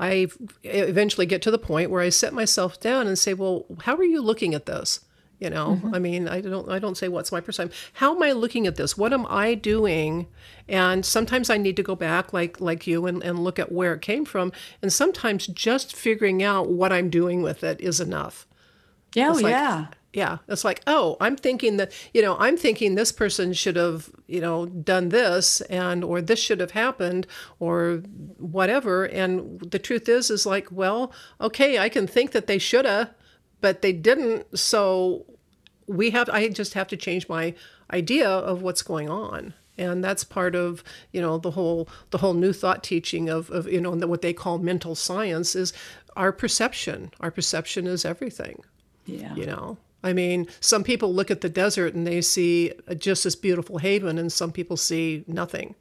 I 0.00 0.28
eventually 0.64 1.26
get 1.26 1.42
to 1.42 1.50
the 1.50 1.58
point 1.58 1.90
where 1.90 2.02
I 2.02 2.08
set 2.08 2.32
myself 2.32 2.80
down 2.80 3.06
and 3.06 3.18
say, 3.18 3.34
well, 3.34 3.66
how 3.80 3.96
are 3.96 4.04
you 4.04 4.22
looking 4.22 4.54
at 4.54 4.66
this? 4.66 5.00
you 5.40 5.48
know 5.48 5.80
mm-hmm. 5.80 5.94
i 5.94 5.98
mean 5.98 6.28
i 6.28 6.40
don't 6.40 6.68
i 6.68 6.78
don't 6.78 6.96
say 6.96 7.08
what's 7.08 7.30
my 7.32 7.40
perception 7.40 7.76
how 7.94 8.14
am 8.14 8.22
i 8.22 8.32
looking 8.32 8.66
at 8.66 8.76
this 8.76 8.96
what 8.96 9.12
am 9.12 9.26
i 9.28 9.54
doing 9.54 10.26
and 10.68 11.04
sometimes 11.04 11.50
i 11.50 11.56
need 11.56 11.76
to 11.76 11.82
go 11.82 11.94
back 11.94 12.32
like 12.32 12.60
like 12.60 12.86
you 12.86 13.06
and, 13.06 13.22
and 13.22 13.38
look 13.38 13.58
at 13.58 13.72
where 13.72 13.94
it 13.94 14.02
came 14.02 14.24
from 14.24 14.52
and 14.82 14.92
sometimes 14.92 15.46
just 15.46 15.94
figuring 15.94 16.42
out 16.42 16.68
what 16.68 16.92
i'm 16.92 17.08
doing 17.08 17.42
with 17.42 17.62
it 17.62 17.80
is 17.80 18.00
enough 18.00 18.46
yeah 19.14 19.30
oh, 19.30 19.34
like, 19.34 19.44
yeah 19.44 19.86
yeah 20.12 20.38
it's 20.48 20.64
like 20.64 20.80
oh 20.86 21.16
i'm 21.20 21.36
thinking 21.36 21.76
that 21.76 21.92
you 22.14 22.22
know 22.22 22.36
i'm 22.38 22.56
thinking 22.56 22.94
this 22.94 23.12
person 23.12 23.52
should 23.52 23.76
have 23.76 24.10
you 24.26 24.40
know 24.40 24.64
done 24.66 25.10
this 25.10 25.60
and 25.62 26.02
or 26.02 26.22
this 26.22 26.38
should 26.38 26.60
have 26.60 26.70
happened 26.70 27.26
or 27.58 28.02
whatever 28.38 29.04
and 29.04 29.60
the 29.60 29.78
truth 29.78 30.08
is 30.08 30.30
is 30.30 30.46
like 30.46 30.72
well 30.72 31.12
okay 31.40 31.78
i 31.78 31.88
can 31.88 32.06
think 32.06 32.32
that 32.32 32.46
they 32.46 32.58
should 32.58 32.86
have 32.86 33.10
but 33.60 33.82
they 33.82 33.92
didn't. 33.92 34.58
So 34.58 35.26
we 35.86 36.10
have, 36.10 36.28
I 36.30 36.48
just 36.48 36.74
have 36.74 36.88
to 36.88 36.96
change 36.96 37.28
my 37.28 37.54
idea 37.92 38.28
of 38.28 38.62
what's 38.62 38.82
going 38.82 39.08
on. 39.08 39.54
And 39.76 40.02
that's 40.02 40.24
part 40.24 40.56
of, 40.56 40.82
you 41.12 41.20
know, 41.20 41.38
the 41.38 41.52
whole, 41.52 41.88
the 42.10 42.18
whole 42.18 42.34
new 42.34 42.52
thought 42.52 42.82
teaching 42.82 43.28
of, 43.28 43.48
of 43.50 43.68
you 43.68 43.80
know, 43.80 43.92
what 43.92 44.22
they 44.22 44.32
call 44.32 44.58
mental 44.58 44.94
science 44.96 45.54
is 45.54 45.72
our 46.16 46.32
perception. 46.32 47.12
Our 47.20 47.30
perception 47.30 47.86
is 47.86 48.04
everything. 48.04 48.64
Yeah. 49.06 49.34
You 49.36 49.46
know, 49.46 49.78
I 50.02 50.12
mean, 50.12 50.46
some 50.60 50.84
people 50.84 51.12
look 51.12 51.30
at 51.30 51.40
the 51.40 51.48
desert 51.48 51.94
and 51.94 52.06
they 52.06 52.20
see 52.20 52.72
just 52.96 53.24
this 53.24 53.34
beautiful 53.34 53.78
haven, 53.78 54.18
and 54.18 54.32
some 54.32 54.52
people 54.52 54.76
see 54.76 55.24
nothing. 55.26 55.74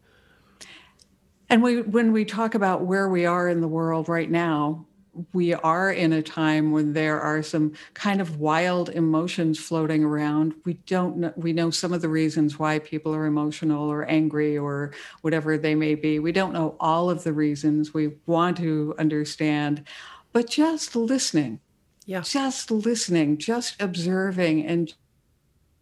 And 1.49 1.63
we, 1.63 1.82
when 1.82 2.12
we 2.12 2.25
talk 2.25 2.56
about 2.56 2.86
where 2.86 3.08
we 3.08 3.25
are 3.25 3.47
in 3.47 3.62
the 3.62 3.67
world 3.67 4.10
right 4.10 4.30
now, 4.30 4.86
we 5.34 5.53
are 5.53 5.91
in 5.91 6.13
a 6.13 6.21
time 6.21 6.71
when 6.71 6.93
there 6.93 7.19
are 7.19 7.41
some 7.41 7.73
kind 7.93 8.21
of 8.21 8.39
wild 8.39 8.89
emotions 8.89 9.60
floating 9.60 10.03
around. 10.03 10.53
We 10.65 10.73
don't 10.73 11.17
know, 11.17 11.34
we 11.36 11.53
know 11.53 11.71
some 11.71 11.93
of 11.93 12.01
the 12.01 12.10
reasons 12.10 12.60
why 12.60 12.80
people 12.80 13.15
are 13.15 13.25
emotional 13.25 13.89
or 13.89 14.06
angry 14.06 14.58
or 14.58 14.91
whatever 15.21 15.58
they 15.58 15.73
may 15.73 15.95
be. 15.95 16.19
We 16.19 16.32
don't 16.32 16.53
know 16.53 16.75
all 16.80 17.10
of 17.10 17.23
the 17.23 17.34
reasons. 17.34 17.93
We 17.93 18.17
want 18.25 18.58
to 18.58 18.93
understand, 18.99 19.88
but 20.34 20.49
just 20.49 20.95
listening. 20.95 21.62
Yeah. 22.07 22.21
Just 22.21 22.71
listening, 22.71 23.37
just 23.37 23.79
observing 23.81 24.65
and 24.65 24.93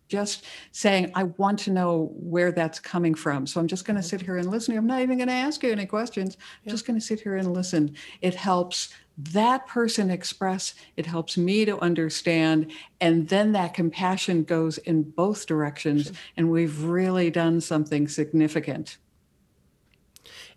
just 0.07 0.43
saying, 0.71 1.11
I 1.13 1.23
want 1.23 1.59
to 1.59 1.71
know 1.71 2.11
where 2.15 2.51
that's 2.51 2.79
coming 2.79 3.13
from. 3.13 3.45
So 3.45 3.59
I'm 3.59 3.67
just 3.67 3.85
going 3.85 3.95
to 3.95 4.01
mm-hmm. 4.01 4.09
sit 4.09 4.21
here 4.21 4.37
and 4.37 4.49
listen. 4.49 4.75
I'm 4.75 4.87
not 4.87 5.01
even 5.01 5.17
going 5.17 5.27
to 5.27 5.33
ask 5.33 5.61
you 5.61 5.71
any 5.71 5.85
questions. 5.85 6.35
I'm 6.35 6.61
yeah. 6.65 6.71
just 6.71 6.87
going 6.87 6.99
to 6.99 7.05
sit 7.05 7.21
here 7.21 7.37
and 7.37 7.53
listen. 7.53 7.95
It 8.21 8.33
helps 8.35 8.89
that 9.17 9.65
person 9.67 10.11
express, 10.11 10.73
it 10.97 11.05
helps 11.05 11.37
me 11.37 11.63
to 11.63 11.79
understand. 11.79 12.71
And 12.99 13.29
then 13.29 13.53
that 13.53 13.73
compassion 13.73 14.43
goes 14.43 14.77
in 14.79 15.03
both 15.03 15.45
directions. 15.45 16.11
And 16.35 16.51
we've 16.51 16.83
really 16.83 17.29
done 17.29 17.61
something 17.61 18.09
significant. 18.09 18.97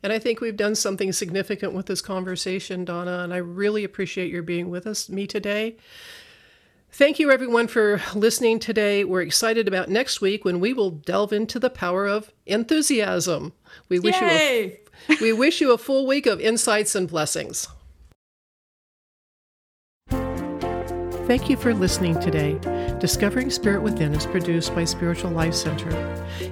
And 0.03 0.13
I 0.13 0.19
think 0.19 0.41
we've 0.41 0.57
done 0.57 0.75
something 0.75 1.13
significant 1.13 1.73
with 1.73 1.87
this 1.87 2.01
conversation, 2.01 2.85
Donna. 2.85 3.21
And 3.21 3.35
I 3.35 3.39
really 3.39 3.85
appreciate 3.85 4.31
your 4.31 4.43
being 4.43 4.71
with 4.71 4.87
us, 4.87 5.09
me 5.09 5.27
today. 5.27 5.77
Thank 6.91 7.19
you, 7.19 7.31
everyone, 7.31 7.69
for 7.69 8.01
listening 8.15 8.59
today. 8.59 9.05
We're 9.05 9.23
excited 9.23 9.69
about 9.69 9.89
next 9.89 10.21
week 10.21 10.45
when 10.45 10.59
we 10.59 10.73
will 10.73 10.91
delve 10.91 11.33
into 11.33 11.59
the 11.59 11.71
power 11.71 12.07
of 12.07 12.33
enthusiasm. 12.47 13.53
We 13.89 13.99
wish 13.99 14.21
Yay! 14.21 14.81
you 15.09 15.17
a, 15.17 15.17
we 15.21 15.33
wish 15.33 15.61
you 15.61 15.73
a 15.73 15.79
full 15.79 16.07
week 16.07 16.27
of 16.27 16.41
insights 16.41 16.95
and 16.95 17.09
blessings. 17.09 17.69
Thank 21.29 21.51
you 21.51 21.59
for 21.59 21.75
listening 21.75 22.19
today. 22.21 22.59
Discovering 23.01 23.49
Spirit 23.49 23.81
Within 23.81 24.13
is 24.13 24.27
produced 24.27 24.75
by 24.75 24.85
Spiritual 24.85 25.31
Life 25.31 25.55
Center. 25.55 25.89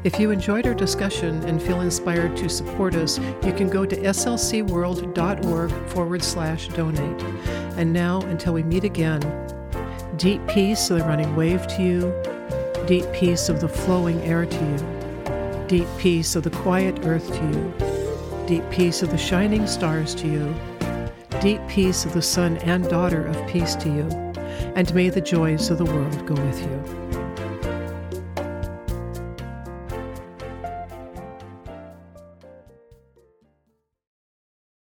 If 0.05 0.21
you 0.21 0.31
enjoyed 0.31 0.65
our 0.65 0.75
discussion 0.75 1.43
and 1.43 1.61
feel 1.61 1.81
inspired 1.81 2.37
to 2.37 2.49
support 2.49 2.95
us, 2.95 3.19
you 3.45 3.53
can 3.53 3.69
go 3.69 3.85
to 3.85 3.97
slcworld.org 3.97 5.71
forward 5.89 6.23
slash 6.23 6.69
donate. 6.69 7.23
And 7.77 7.93
now, 7.93 8.21
until 8.23 8.55
we 8.55 8.63
meet 8.63 8.85
again, 8.85 9.21
deep 10.19 10.47
peace 10.47 10.89
of 10.89 11.01
the 11.01 11.05
running 11.05 11.35
wave 11.35 11.67
to 11.67 11.83
you, 11.83 12.87
deep 12.87 13.11
peace 13.13 13.49
of 13.49 13.61
the 13.61 13.69
flowing 13.69 14.21
air 14.21 14.47
to 14.47 14.57
you, 14.57 15.67
deep 15.67 15.88
peace 15.99 16.37
of 16.37 16.44
the 16.44 16.51
quiet 16.51 17.05
earth 17.05 17.27
to 17.27 17.44
you, 17.44 18.47
deep 18.47 18.71
peace 18.71 19.03
of 19.03 19.11
the 19.11 19.19
shining 19.19 19.67
stars 19.67 20.15
to 20.15 20.29
you, 20.29 20.55
deep 21.40 21.61
peace 21.67 22.05
of 22.05 22.13
the 22.13 22.23
son 22.23 22.57
and 22.59 22.88
daughter 22.88 23.27
of 23.27 23.49
peace 23.49 23.75
to 23.75 23.88
you 23.88 24.25
and 24.75 24.92
may 24.94 25.09
the 25.09 25.21
joys 25.21 25.71
of 25.71 25.79
the 25.79 25.85
world 25.85 26.27
go 26.27 26.35
with 26.35 26.61
you. 26.61 27.06